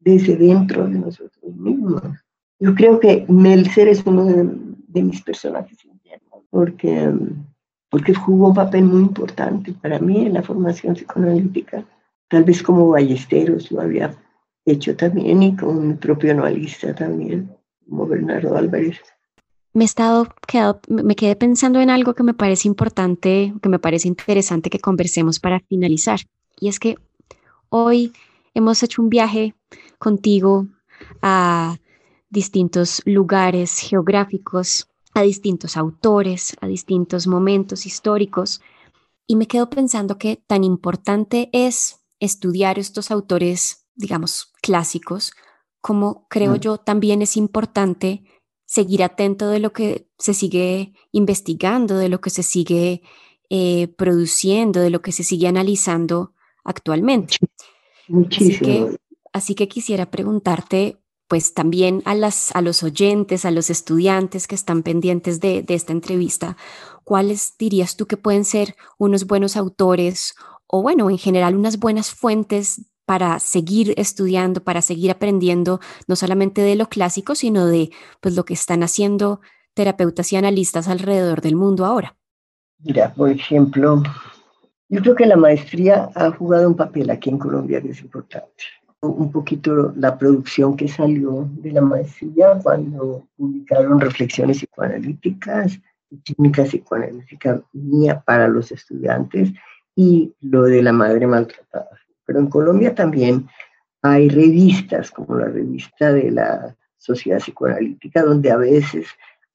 desde 0.00 0.36
dentro 0.36 0.86
de 0.86 0.98
nosotros 0.98 1.54
mismos. 1.56 2.02
Yo 2.58 2.74
creo 2.74 3.00
que 3.00 3.24
Melzer 3.28 3.88
es 3.88 4.04
uno 4.04 4.24
de, 4.24 5.02
mis 5.02 5.20
personajes 5.22 5.84
internos, 5.84 6.44
porque, 6.48 7.12
porque 7.90 8.14
jugó 8.14 8.48
un 8.48 8.54
papel 8.54 8.84
muy 8.84 9.02
importante 9.02 9.74
para 9.74 9.98
mí 9.98 10.26
en 10.26 10.34
la 10.34 10.42
formación 10.42 10.94
psicoanalítica, 10.94 11.84
tal 12.28 12.44
vez 12.44 12.62
como 12.62 12.88
Ballesteros 12.88 13.70
lo 13.70 13.82
había 13.82 14.14
hecho 14.64 14.96
también 14.96 15.42
y 15.42 15.54
como 15.54 15.80
mi 15.80 15.94
propio 15.94 16.32
analista 16.32 16.94
también, 16.94 17.50
como 17.86 18.06
Bernardo 18.06 18.56
Álvarez 18.56 19.00
me 19.76 19.84
he 19.84 19.92
estado 19.92 20.26
quedado, 20.48 20.80
me 20.88 21.14
quedé 21.14 21.36
pensando 21.36 21.80
en 21.80 21.90
algo 21.90 22.14
que 22.14 22.22
me 22.22 22.32
parece 22.32 22.66
importante, 22.66 23.52
que 23.60 23.68
me 23.68 23.78
parece 23.78 24.08
interesante 24.08 24.70
que 24.70 24.78
conversemos 24.78 25.38
para 25.38 25.60
finalizar. 25.68 26.20
Y 26.58 26.68
es 26.68 26.80
que 26.80 26.96
hoy 27.68 28.14
hemos 28.54 28.82
hecho 28.82 29.02
un 29.02 29.10
viaje 29.10 29.54
contigo 29.98 30.66
a 31.20 31.76
distintos 32.30 33.02
lugares 33.04 33.78
geográficos, 33.78 34.88
a 35.12 35.20
distintos 35.20 35.76
autores, 35.76 36.56
a 36.62 36.66
distintos 36.66 37.26
momentos 37.26 37.84
históricos. 37.84 38.62
Y 39.26 39.36
me 39.36 39.46
quedo 39.46 39.68
pensando 39.68 40.16
que 40.16 40.42
tan 40.46 40.64
importante 40.64 41.50
es 41.52 42.00
estudiar 42.18 42.78
estos 42.78 43.10
autores, 43.10 43.84
digamos, 43.94 44.54
clásicos, 44.62 45.32
como 45.82 46.26
creo 46.30 46.54
mm. 46.54 46.60
yo 46.60 46.78
también 46.78 47.20
es 47.20 47.36
importante 47.36 48.24
seguir 48.66 49.02
atento 49.02 49.48
de 49.48 49.60
lo 49.60 49.72
que 49.72 50.08
se 50.18 50.34
sigue 50.34 50.92
investigando, 51.12 51.96
de 51.96 52.08
lo 52.08 52.20
que 52.20 52.30
se 52.30 52.42
sigue 52.42 53.02
eh, 53.48 53.88
produciendo, 53.96 54.80
de 54.80 54.90
lo 54.90 55.00
que 55.00 55.12
se 55.12 55.22
sigue 55.22 55.46
analizando 55.46 56.34
actualmente. 56.64 57.36
Muchísimo. 58.08 58.90
Así 59.32 59.54
que, 59.54 59.68
quisiera 59.68 60.10
preguntarte, 60.10 60.98
pues 61.28 61.54
también 61.54 62.02
a, 62.04 62.14
las, 62.14 62.54
a 62.54 62.60
los 62.60 62.82
oyentes, 62.82 63.44
a 63.44 63.50
los 63.50 63.70
estudiantes 63.70 64.46
que 64.46 64.54
están 64.54 64.82
pendientes 64.82 65.40
de, 65.40 65.62
de 65.62 65.74
esta 65.74 65.92
entrevista, 65.92 66.56
¿cuáles 67.04 67.54
dirías 67.58 67.96
tú 67.96 68.06
que 68.06 68.16
pueden 68.16 68.44
ser 68.44 68.76
unos 68.98 69.26
buenos 69.26 69.56
autores 69.56 70.34
o 70.66 70.82
bueno, 70.82 71.10
en 71.10 71.18
general 71.18 71.54
unas 71.54 71.78
buenas 71.78 72.10
fuentes 72.10 72.86
para 73.06 73.38
seguir 73.38 73.94
estudiando, 73.96 74.62
para 74.62 74.82
seguir 74.82 75.10
aprendiendo, 75.12 75.80
no 76.08 76.16
solamente 76.16 76.60
de 76.60 76.74
lo 76.74 76.88
clásico, 76.88 77.34
sino 77.36 77.66
de 77.66 77.90
pues, 78.20 78.34
lo 78.34 78.44
que 78.44 78.54
están 78.54 78.82
haciendo 78.82 79.40
terapeutas 79.74 80.32
y 80.32 80.36
analistas 80.36 80.88
alrededor 80.88 81.40
del 81.40 81.54
mundo 81.54 81.86
ahora. 81.86 82.16
Mira, 82.80 83.14
por 83.14 83.30
ejemplo, 83.30 84.02
yo 84.88 85.00
creo 85.00 85.14
que 85.14 85.26
la 85.26 85.36
maestría 85.36 86.10
ha 86.14 86.30
jugado 86.32 86.68
un 86.68 86.76
papel 86.76 87.08
aquí 87.10 87.30
en 87.30 87.38
Colombia 87.38 87.80
que 87.80 87.90
es 87.90 88.00
importante. 88.00 88.64
Un 89.00 89.30
poquito 89.30 89.92
la 89.96 90.18
producción 90.18 90.76
que 90.76 90.88
salió 90.88 91.48
de 91.52 91.70
la 91.70 91.82
maestría 91.82 92.58
cuando 92.60 93.28
publicaron 93.36 94.00
reflexiones 94.00 94.58
psicoanalíticas 94.58 95.78
y 96.10 96.16
técnicas 96.18 96.70
psicoanalíticas 96.70 97.60
mía 97.72 98.20
para 98.26 98.48
los 98.48 98.72
estudiantes 98.72 99.52
y 99.94 100.34
lo 100.40 100.62
de 100.62 100.82
la 100.82 100.92
madre 100.92 101.26
maltratada 101.26 101.90
pero 102.26 102.40
en 102.40 102.48
Colombia 102.48 102.94
también 102.94 103.48
hay 104.02 104.28
revistas 104.28 105.10
como 105.10 105.36
la 105.36 105.46
revista 105.46 106.12
de 106.12 106.30
la 106.30 106.76
Sociedad 106.98 107.38
Psicoanalítica, 107.38 108.22
donde 108.22 108.50
a 108.50 108.56
veces 108.56 109.06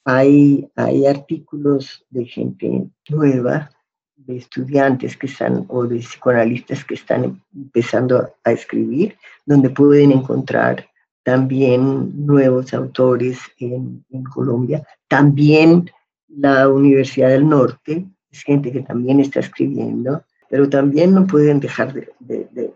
hay, 0.05 0.69
hay 0.75 1.05
artículos 1.05 2.05
de 2.09 2.25
gente 2.25 2.89
nueva, 3.09 3.69
de 4.15 4.37
estudiantes 4.37 5.17
que 5.17 5.27
están 5.27 5.65
o 5.67 5.85
de 5.85 5.99
psicoanalistas 5.99 6.85
que 6.85 6.93
están 6.93 7.41
empezando 7.55 8.33
a 8.43 8.51
escribir, 8.51 9.17
donde 9.45 9.69
pueden 9.69 10.11
encontrar 10.11 10.87
también 11.23 12.25
nuevos 12.25 12.73
autores 12.73 13.39
en, 13.59 14.03
en 14.09 14.23
Colombia. 14.23 14.85
También 15.07 15.89
la 16.27 16.69
Universidad 16.69 17.29
del 17.29 17.47
Norte, 17.47 18.05
es 18.29 18.43
gente 18.43 18.71
que 18.71 18.81
también 18.81 19.19
está 19.19 19.39
escribiendo 19.39 20.23
pero 20.51 20.67
también 20.67 21.15
no 21.15 21.25
pueden 21.25 21.61
dejar 21.61 21.93
de, 21.93 22.73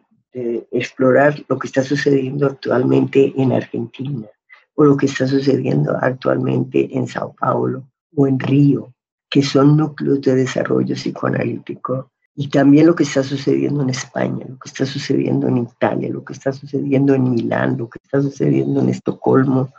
explorar 0.72 1.36
lo 1.50 1.60
que 1.60 1.68
está 1.68 1.84
sucediendo 1.84 2.46
actualmente 2.48 3.34
en 3.38 3.52
Argentina 3.52 4.28
o 4.76 4.84
lo 4.86 4.98
que 4.98 5.06
está 5.06 5.28
sucediendo 5.28 5.98
actualmente 6.02 6.90
en 6.98 7.08
Sao 7.08 7.34
Paulo 7.38 7.84
o 8.16 8.28
en 8.28 8.40
Río, 8.40 8.94
que 9.30 9.42
son 9.42 9.76
núcleos 9.78 10.22
de 10.22 10.36
desarrollo 10.36 10.96
psicoanalítico, 10.96 12.12
y 12.36 12.50
también 12.50 12.88
lo 12.88 12.96
que 12.96 13.04
está 13.04 13.24
sucediendo 13.24 13.82
en 13.84 13.90
España, 13.90 14.46
lo 14.48 14.58
que 14.58 14.70
está 14.70 14.86
sucediendo 14.86 15.48
en 15.48 15.58
Italia, 15.58 16.10
lo 16.10 16.24
que 16.24 16.34
está 16.34 16.52
sucediendo 16.54 17.14
en 17.14 17.30
Milán, 17.30 17.78
lo 17.78 17.90
que 17.90 18.00
está 18.04 18.22
sucediendo 18.22 18.82
en 18.82 18.90
Estocolmo, 18.90 19.74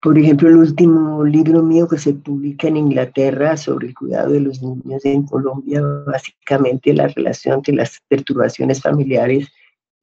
por 0.00 0.18
ejemplo, 0.18 0.48
el 0.48 0.56
último 0.56 1.24
libro 1.24 1.62
mío 1.62 1.88
que 1.88 1.98
se 1.98 2.12
publica 2.14 2.68
en 2.68 2.76
Inglaterra 2.76 3.56
sobre 3.56 3.88
el 3.88 3.94
cuidado 3.94 4.32
de 4.32 4.40
los 4.40 4.62
niños 4.62 5.04
en 5.04 5.24
Colombia, 5.24 5.82
básicamente 6.06 6.92
la 6.92 7.08
relación 7.08 7.56
entre 7.56 7.74
las 7.74 8.00
perturbaciones 8.08 8.82
familiares 8.82 9.48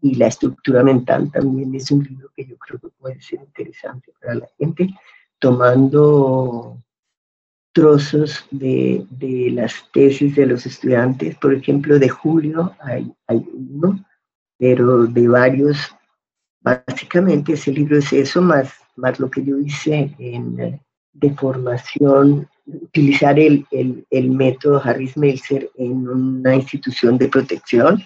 y 0.02 0.16
la 0.16 0.28
estructura 0.28 0.84
mental, 0.84 1.32
también 1.32 1.74
es 1.76 1.90
un 1.92 2.04
libro 2.04 2.30
que 2.36 2.46
yo 2.46 2.58
creo 2.58 2.80
que 2.80 2.90
puede 3.00 3.22
ser 3.22 3.40
interesante 3.40 4.12
para 4.20 4.36
la 4.36 4.48
gente, 4.58 4.90
tomando 5.40 6.78
trozos 7.72 8.46
de, 8.52 9.06
de 9.10 9.52
las 9.52 9.74
tesis 9.94 10.36
de 10.36 10.46
los 10.46 10.66
estudiantes. 10.66 11.36
Por 11.38 11.54
ejemplo, 11.54 11.98
de 11.98 12.10
Julio 12.10 12.76
hay, 12.82 13.12
hay 13.28 13.48
uno, 13.54 14.04
pero 14.58 15.06
de 15.08 15.28
varios 15.28 15.96
básicamente 16.64 17.54
ese 17.54 17.72
libro 17.72 17.98
es 17.98 18.12
eso, 18.14 18.42
más, 18.42 18.74
más 18.96 19.20
lo 19.20 19.30
que 19.30 19.44
yo 19.44 19.58
hice 19.60 20.14
en, 20.20 20.80
de 21.14 21.34
formación, 21.36 22.48
utilizar 22.66 23.38
el, 23.40 23.66
el, 23.72 24.06
el 24.10 24.32
método 24.32 24.82
Harris 24.84 25.18
Meltzer 25.18 25.70
en 25.76 26.08
una 26.08 26.56
institución 26.56 27.18
de 27.18 27.28
protección. 27.28 28.02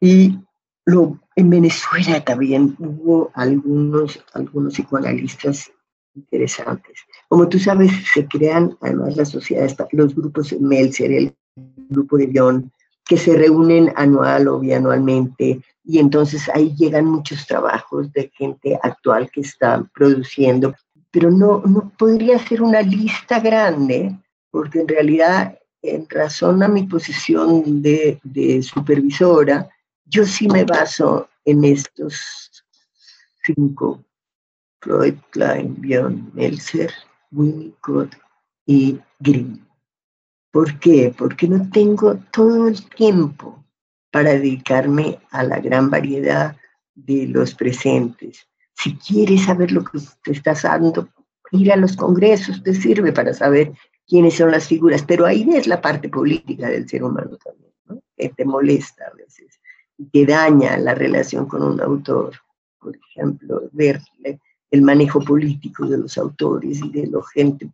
Y 0.00 0.38
lo, 0.86 1.18
en 1.36 1.50
Venezuela 1.50 2.22
también 2.24 2.76
hubo 2.78 3.30
algunos, 3.34 4.22
algunos 4.34 4.74
psicoanalistas 4.74 5.70
interesantes. 6.14 7.00
Como 7.28 7.48
tú 7.48 7.58
sabes, 7.58 7.90
se 8.12 8.26
crean 8.26 8.76
además 8.80 9.16
las 9.16 9.30
sociedades, 9.30 9.76
los 9.92 10.14
grupos 10.14 10.52
Meltzer, 10.60 11.10
el 11.10 11.34
grupo 11.88 12.16
de 12.16 12.26
Bion, 12.26 12.72
que 13.04 13.16
se 13.16 13.36
reúnen 13.36 13.92
anual 13.96 14.48
o 14.48 14.58
bianualmente 14.58 15.60
y 15.84 15.98
entonces 15.98 16.48
ahí 16.54 16.74
llegan 16.76 17.04
muchos 17.04 17.46
trabajos 17.46 18.10
de 18.12 18.30
gente 18.34 18.78
actual 18.82 19.30
que 19.30 19.42
está 19.42 19.84
produciendo, 19.94 20.74
pero 21.10 21.30
no, 21.30 21.62
no 21.66 21.92
podría 21.98 22.38
ser 22.38 22.62
una 22.62 22.80
lista 22.80 23.40
grande 23.40 24.16
porque 24.50 24.80
en 24.80 24.88
realidad 24.88 25.58
en 25.82 26.06
razón 26.08 26.62
a 26.62 26.68
mi 26.68 26.84
posición 26.84 27.82
de, 27.82 28.18
de 28.22 28.62
supervisora, 28.62 29.68
yo 30.06 30.24
sí 30.24 30.48
me 30.48 30.64
baso 30.64 31.28
en 31.44 31.64
estos 31.64 32.64
cinco, 33.44 34.02
Freud, 34.80 35.14
Klein, 35.30 35.74
Bion, 35.78 36.30
Meltzer, 36.32 36.90
Winnicott 37.30 38.16
y 38.66 38.98
Grimm. 39.18 39.63
¿Por 40.54 40.78
qué? 40.78 41.12
Porque 41.18 41.48
no 41.48 41.68
tengo 41.68 42.14
todo 42.30 42.68
el 42.68 42.88
tiempo 42.90 43.64
para 44.12 44.34
dedicarme 44.34 45.18
a 45.32 45.42
la 45.42 45.58
gran 45.58 45.90
variedad 45.90 46.56
de 46.94 47.26
los 47.26 47.56
presentes. 47.56 48.46
Si 48.76 48.94
quieres 48.94 49.46
saber 49.46 49.72
lo 49.72 49.82
que 49.82 49.98
te 50.22 50.30
estás 50.30 50.62
dando, 50.62 51.08
ir 51.50 51.72
a 51.72 51.76
los 51.76 51.96
congresos 51.96 52.62
te 52.62 52.72
sirve 52.72 53.12
para 53.12 53.34
saber 53.34 53.72
quiénes 54.06 54.34
son 54.34 54.52
las 54.52 54.68
figuras, 54.68 55.02
pero 55.02 55.26
ahí 55.26 55.44
ves 55.44 55.66
la 55.66 55.80
parte 55.80 56.08
política 56.08 56.68
del 56.68 56.88
ser 56.88 57.02
humano 57.02 57.36
también, 57.44 58.04
que 58.16 58.28
te 58.28 58.44
molesta 58.44 59.06
a 59.06 59.16
veces, 59.16 59.58
que 60.12 60.24
daña 60.24 60.76
la 60.76 60.94
relación 60.94 61.46
con 61.46 61.64
un 61.64 61.80
autor. 61.80 62.32
Por 62.78 62.96
ejemplo, 63.10 63.68
ver 63.72 64.00
el 64.70 64.82
manejo 64.82 65.18
político 65.18 65.84
de 65.84 65.98
los 65.98 66.16
autores 66.16 66.80
y 66.80 66.90
de 66.92 67.08
la 67.08 67.18
gente 67.34 67.68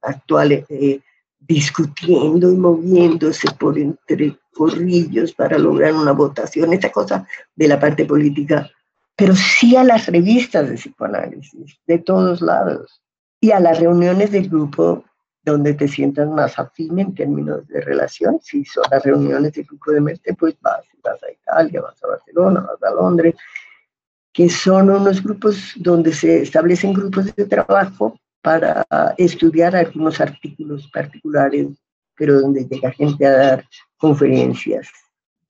actual. 0.00 0.64
Eh, 0.70 1.02
discutiendo 1.46 2.50
y 2.50 2.56
moviéndose 2.56 3.50
por 3.58 3.78
entre 3.78 4.38
corrillos 4.52 5.32
para 5.32 5.58
lograr 5.58 5.92
una 5.94 6.12
votación, 6.12 6.72
esa 6.72 6.90
cosa 6.90 7.26
de 7.54 7.68
la 7.68 7.78
parte 7.78 8.04
política, 8.04 8.70
pero 9.16 9.34
sí 9.34 9.76
a 9.76 9.84
las 9.84 10.06
revistas 10.06 10.68
de 10.68 10.76
psicoanálisis, 10.76 11.78
de 11.86 11.98
todos 11.98 12.40
lados, 12.40 13.02
y 13.40 13.50
a 13.50 13.60
las 13.60 13.78
reuniones 13.78 14.30
del 14.30 14.48
grupo 14.48 15.04
donde 15.42 15.74
te 15.74 15.86
sientas 15.86 16.28
más 16.28 16.58
afín 16.58 16.98
en 16.98 17.14
términos 17.14 17.66
de 17.68 17.80
relación. 17.82 18.38
Si 18.40 18.64
son 18.64 18.84
las 18.90 19.02
reuniones 19.04 19.52
del 19.52 19.64
grupo 19.66 19.92
de 19.92 20.00
Merte, 20.00 20.34
pues 20.34 20.56
vas, 20.62 20.86
vas 21.02 21.22
a 21.22 21.30
Italia, 21.30 21.82
vas 21.82 22.02
a 22.02 22.08
Barcelona, 22.08 22.60
vas 22.60 22.82
a 22.82 22.94
Londres, 22.94 23.34
que 24.32 24.48
son 24.48 24.88
unos 24.88 25.22
grupos 25.22 25.74
donde 25.76 26.14
se 26.14 26.42
establecen 26.42 26.94
grupos 26.94 27.34
de 27.34 27.44
trabajo 27.44 28.18
para 28.44 28.86
estudiar 29.16 29.74
algunos 29.74 30.20
artículos 30.20 30.86
particulares, 30.92 31.68
pero 32.14 32.42
donde 32.42 32.66
llega 32.66 32.90
gente 32.92 33.26
a 33.26 33.32
dar 33.32 33.64
conferencias. 33.96 34.86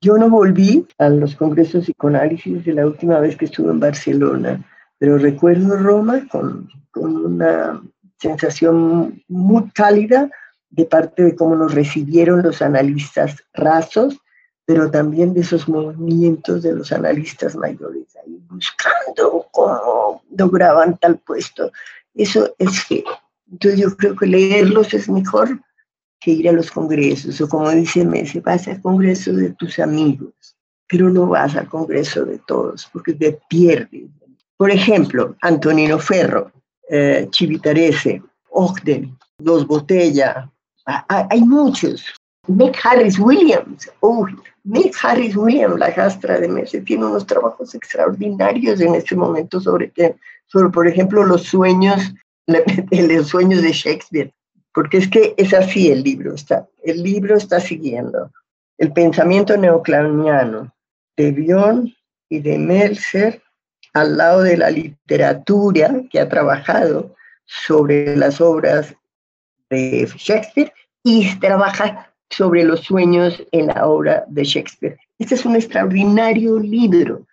Yo 0.01 0.16
no 0.16 0.30
volví 0.30 0.86
a 0.99 1.09
los 1.09 1.34
congresos 1.34 1.86
psicoanálisis 1.86 2.64
de 2.64 2.72
la 2.72 2.86
última 2.86 3.18
vez 3.18 3.36
que 3.36 3.47
estuve 3.47 3.72
en 3.72 3.80
Barcelona, 3.80 4.64
pero 4.97 5.18
recuerdo 5.18 5.76
Roma 5.76 6.28
con, 6.30 6.68
con 6.92 7.16
una 7.16 7.82
sensación 8.18 9.20
muy 9.26 9.68
cálida 9.70 10.30
de 10.70 10.84
parte 10.84 11.24
de 11.24 11.34
cómo 11.34 11.57
nos 11.57 11.74
recibieron 11.74 12.42
los 12.42 12.62
analistas 12.62 13.42
rasos, 13.55 14.20
pero 14.64 14.88
también 14.88 15.34
de 15.34 15.40
esos 15.40 15.68
movimientos 15.68 16.62
de 16.62 16.76
los 16.76 16.92
analistas 16.92 17.57
mayores, 17.57 18.07
ahí 18.24 18.40
buscando 18.49 19.49
cómo 19.51 20.22
lograban 20.30 20.97
tal 20.97 21.18
puesto 21.18 21.72
eso 22.15 22.55
es 22.59 22.81
feo. 22.85 23.05
Entonces 23.51 23.81
yo 23.81 23.97
creo 23.97 24.17
que 24.17 24.27
leerlos 24.27 24.95
es 24.95 25.09
mejor 25.09 25.61
que 26.21 26.33
ir 26.33 26.49
a 26.49 26.53
los 26.53 26.71
congresos, 26.71 27.41
o 27.41 27.49
como 27.49 27.71
dice 27.71 28.05
Messi, 28.05 28.41
vas 28.41 28.67
al 28.67 28.81
congreso 28.81 29.33
de 29.33 29.51
tus 29.51 29.79
amigos, 29.79 30.33
pero 30.89 31.11
no 31.11 31.27
vas 31.27 31.55
al 31.55 31.69
congreso 31.69 32.25
de 32.25 32.39
todos, 32.47 32.89
porque 32.93 33.12
te 33.12 33.39
pierdes. 33.49 34.09
Por 34.57 34.71
ejemplo, 34.71 35.37
Antonino 35.43 35.99
Ferro, 35.99 36.51
eh, 36.89 37.29
Chivitarese, 37.31 38.23
Ogden, 38.51 39.17
Dos 39.39 39.67
Botella, 39.67 40.51
hay 40.87 41.41
muchos. 41.43 42.05
Nick 42.47 42.79
Harris 42.85 43.19
Williams, 43.19 43.91
Nick 44.65 44.95
Harris 45.03 45.35
Williams, 45.37 45.79
la 45.79 45.91
gastra 45.91 46.39
de 46.39 46.49
Messi, 46.49 46.81
tiene 46.83 47.07
unos 47.07 47.27
trabajos 47.27 47.75
extraordinarios 47.75 48.81
en 48.81 48.95
este 48.95 49.17
momento 49.17 49.61
sobre, 49.61 49.93
por 50.72 50.88
ejemplo, 50.88 51.24
los 51.24 51.42
sueños, 51.42 52.14
los 52.90 53.28
sueños 53.28 53.62
de 53.62 53.72
Shakespeare, 53.72 54.32
porque 54.72 54.98
es 54.98 55.09
que 55.09 55.34
es 55.36 55.52
así 55.55 55.90
el 55.90 56.02
libro, 56.02 56.34
está, 56.34 56.68
el 56.82 57.02
libro 57.02 57.36
está 57.36 57.61
siguiendo 57.61 58.30
el 58.78 58.92
pensamiento 58.92 59.57
neoclaniano 59.57 60.74
de 61.16 61.30
Bion 61.30 61.94
y 62.28 62.40
de 62.40 62.59
Meltzer 62.59 63.42
al 63.92 64.16
lado 64.16 64.42
de 64.42 64.57
la 64.57 64.70
literatura 64.70 66.02
que 66.11 66.18
ha 66.18 66.28
trabajado 66.28 67.14
sobre 67.44 68.16
las 68.16 68.40
obras 68.40 68.94
de 69.70 70.11
Shakespeare 70.16 70.72
y 71.05 71.34
trabaja 71.38 72.12
sobre 72.30 72.64
los 72.64 72.80
sueños 72.80 73.40
en 73.52 73.68
la 73.68 73.86
obra 73.86 74.24
de 74.28 74.42
Shakespeare. 74.42 74.98
Este 75.18 75.36
es 75.36 75.44
un 75.44 75.55
extraordinario 75.55 76.59
libro, 76.59 77.26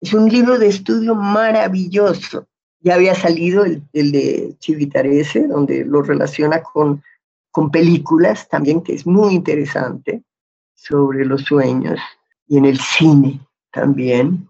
es 0.00 0.12
un 0.12 0.28
libro 0.28 0.58
de 0.58 0.68
estudio 0.68 1.14
maravilloso. 1.14 2.46
Ya 2.80 2.94
había 2.94 3.14
salido 3.14 3.64
el, 3.64 3.82
de 3.92 4.54
Chivitarese, 4.58 5.46
donde 5.46 5.84
lo 5.84 6.02
relaciona 6.02 6.62
con, 6.62 7.02
con 7.50 7.70
películas 7.70 8.48
también, 8.48 8.82
que 8.82 8.94
es 8.94 9.06
muy 9.06 9.34
interesante, 9.34 10.22
sobre 10.74 11.24
los 11.24 11.42
sueños, 11.42 11.98
y 12.46 12.58
en 12.58 12.66
el 12.66 12.78
cine 12.78 13.40
también. 13.72 14.48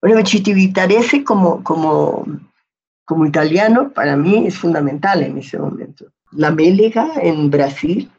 Bueno, 0.00 0.22
Chivitarese 0.22 1.24
como, 1.24 1.64
como, 1.64 2.24
como 3.04 3.26
italiano 3.26 3.92
para 3.92 4.16
mí 4.16 4.46
es 4.46 4.56
fundamental 4.56 5.22
en 5.22 5.38
ese 5.38 5.58
momento. 5.58 6.06
La 6.32 6.50
Mélega 6.50 7.12
en 7.22 7.50
Brasil 7.50 8.10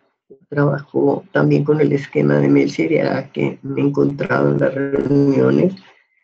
trabajó 0.50 1.24
también 1.32 1.64
con 1.64 1.80
el 1.80 1.94
esquema 1.94 2.36
de 2.36 2.50
Melcher, 2.50 3.30
que 3.32 3.60
me 3.62 3.82
he 3.82 3.86
encontrado 3.86 4.52
en 4.52 4.60
las 4.60 4.74
reuniones, 4.74 5.76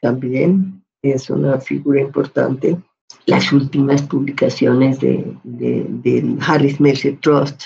también 0.01 0.83
es 1.01 1.29
una 1.29 1.59
figura 1.59 2.01
importante. 2.01 2.77
Las 3.25 3.51
últimas 3.51 4.01
publicaciones 4.03 4.99
de, 4.99 5.35
de, 5.43 6.37
Harris 6.41 6.79
Melcher 6.79 7.17
Trust, 7.19 7.63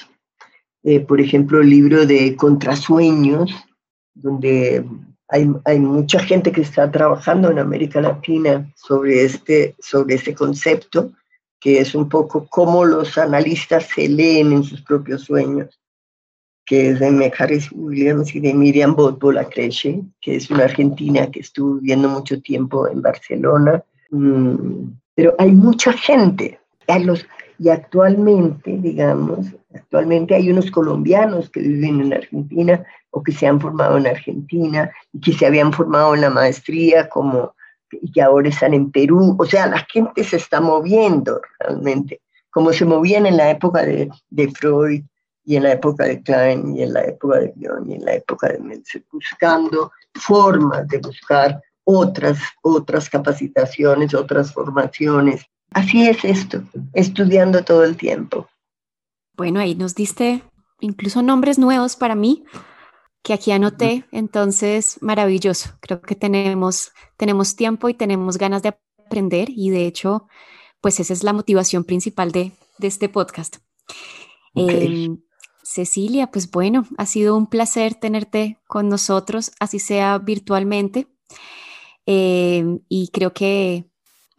eh, 0.84 1.00
por 1.02 1.20
ejemplo, 1.20 1.62
el 1.62 1.70
libro 1.70 2.06
de 2.06 2.36
Contrasueños, 2.36 3.54
donde 4.14 4.86
hay, 5.28 5.50
hay, 5.66 5.80
mucha 5.80 6.20
gente 6.20 6.52
que 6.52 6.62
está 6.62 6.90
trabajando 6.90 7.52
en 7.52 7.60
América 7.60 8.02
Latina 8.02 8.72
sobre 8.76 9.24
este, 9.24 9.76
sobre 9.80 10.16
este 10.16 10.34
concepto, 10.34 11.12
que 11.60 11.80
es 11.82 11.94
un 11.94 12.08
poco 12.08 12.48
cómo 12.48 12.86
los 12.86 13.18
analistas 13.18 13.88
se 13.94 14.08
leen 14.08 14.54
en 14.54 14.64
sus 14.64 14.82
propios 14.82 15.24
sueños 15.24 15.80
que 16.70 16.92
es 16.92 17.00
de 17.00 17.10
Mecaris 17.10 17.68
Williams 17.72 18.36
y 18.36 18.40
de 18.40 18.54
Miriam 18.54 18.96
Botbola 18.96 19.50
Creche, 19.50 20.04
que 20.22 20.36
es 20.36 20.52
una 20.52 20.66
argentina 20.66 21.26
que 21.32 21.40
estuvo 21.40 21.74
viviendo 21.80 22.08
mucho 22.08 22.40
tiempo 22.44 22.88
en 22.88 23.02
Barcelona. 23.02 23.84
Mm, 24.12 24.92
pero 25.20 25.36
hay 25.38 25.52
mucha 25.52 25.92
gente. 25.92 26.62
los, 27.04 27.26
y 27.58 27.68
actualmente, 27.68 28.78
digamos, 28.78 29.48
actualmente 29.76 30.34
hay 30.34 30.50
unos 30.50 30.72
colombianos 30.72 31.50
que 31.50 31.60
viven 31.60 32.00
en 32.00 32.14
Argentina 32.14 32.86
o 33.12 33.22
que 33.22 33.34
se 33.34 33.46
han 33.46 33.60
formado 33.60 33.98
en 33.98 34.08
Argentina 34.08 34.90
y 35.12 35.20
que 35.20 35.34
se 35.34 35.46
habían 35.46 35.74
formado 35.74 36.16
en 36.16 36.22
la 36.22 36.30
maestría 36.30 37.10
como 37.10 37.54
y 37.92 38.10
que 38.14 38.22
ahora 38.22 38.48
están 38.48 38.74
en 38.74 38.92
Perú. 38.92 39.36
O 39.38 39.44
sea, 39.44 39.68
la 39.68 39.86
gente 39.92 40.24
se 40.24 40.38
está 40.38 40.62
moviendo 40.62 41.42
realmente, 41.60 42.22
como 42.50 42.72
se 42.72 42.86
movían 42.86 43.26
en 43.26 43.36
la 43.36 43.52
época 43.52 43.86
de, 43.86 44.10
de 44.30 44.50
Freud 44.52 45.04
y 45.44 45.58
en 45.58 45.64
la 45.64 45.74
época 45.74 46.06
de 46.06 46.24
Klein, 46.24 46.78
y 46.78 46.84
en 46.84 46.94
la 46.94 47.04
época 47.04 47.40
de 47.40 47.52
Bion, 47.58 47.92
y 47.92 47.96
en 47.96 48.06
la 48.06 48.14
época 48.14 48.48
de 48.48 48.60
Meltzer, 48.60 49.04
buscando 49.12 49.92
formas 50.14 50.88
de 50.88 51.00
buscar 51.00 51.62
otras, 51.84 52.40
otras 52.62 53.10
capacitaciones, 53.10 54.14
otras 54.14 54.54
formaciones. 54.54 55.46
Así 55.72 56.08
es 56.08 56.24
esto, 56.24 56.64
estudiando 56.94 57.64
todo 57.64 57.84
el 57.84 57.96
tiempo. 57.96 58.48
Bueno, 59.36 59.60
ahí 59.60 59.76
nos 59.76 59.96
diste 59.96 60.44
incluso 60.80 61.22
nombres 61.22 61.60
nuevos 61.60 61.96
para 61.96 62.16
mí. 62.16 62.44
que 63.22 63.34
aquí 63.34 63.52
anoté, 63.52 64.06
entonces 64.14 64.98
maravilloso. 65.02 65.72
Creo 65.82 66.02
que 66.02 66.16
tenemos, 66.16 66.94
tenemos 67.18 67.58
tiempo 67.58 67.90
y 67.90 67.94
tenemos 67.94 68.38
ganas 68.38 68.64
de 68.64 68.78
aprender 69.06 69.50
y 69.50 69.72
de 69.72 69.86
hecho, 69.86 70.28
pues 70.80 71.02
esa 71.02 71.12
es 71.12 71.24
la 71.26 71.34
motivación 71.34 71.84
principal 71.84 72.32
de, 72.32 72.54
de 72.78 72.88
este 72.88 73.10
podcast. 73.10 73.58
Em, 74.56 75.22
Cecilia, 75.64 76.28
pues 76.28 76.50
bueno, 76.50 76.86
ha 76.98 77.06
sido 77.06 77.36
un 77.36 77.48
placer 77.48 77.94
tenerte 77.96 78.58
con 78.68 78.90
nosotros, 78.90 79.52
así 79.60 79.80
sea 79.80 80.18
virtualmente. 80.18 81.08
Em, 82.12 82.80
y 82.90 83.10
creo 83.10 83.34
que 83.34 83.86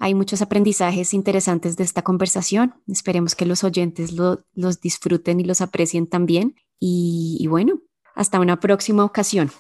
hay 0.01 0.13
muchos 0.15 0.43
aprendizajes 0.43 1.15
interesantes 1.15 1.77
de 1.77 1.85
esta 1.85 2.03
conversación. 2.03 2.75
Esperemos 2.89 3.37
que 3.37 3.47
los 3.47 3.63
oyentes 3.63 4.11
los 4.11 4.81
disfruten 4.81 5.39
y 5.39 5.45
los 5.45 5.61
aprecien 5.61 6.09
también. 6.09 6.57
y 6.81 7.47
bueno, 7.47 7.83
hasta 8.17 8.41
una 8.41 8.59
próxima 8.59 9.05
ocasión. 9.05 9.53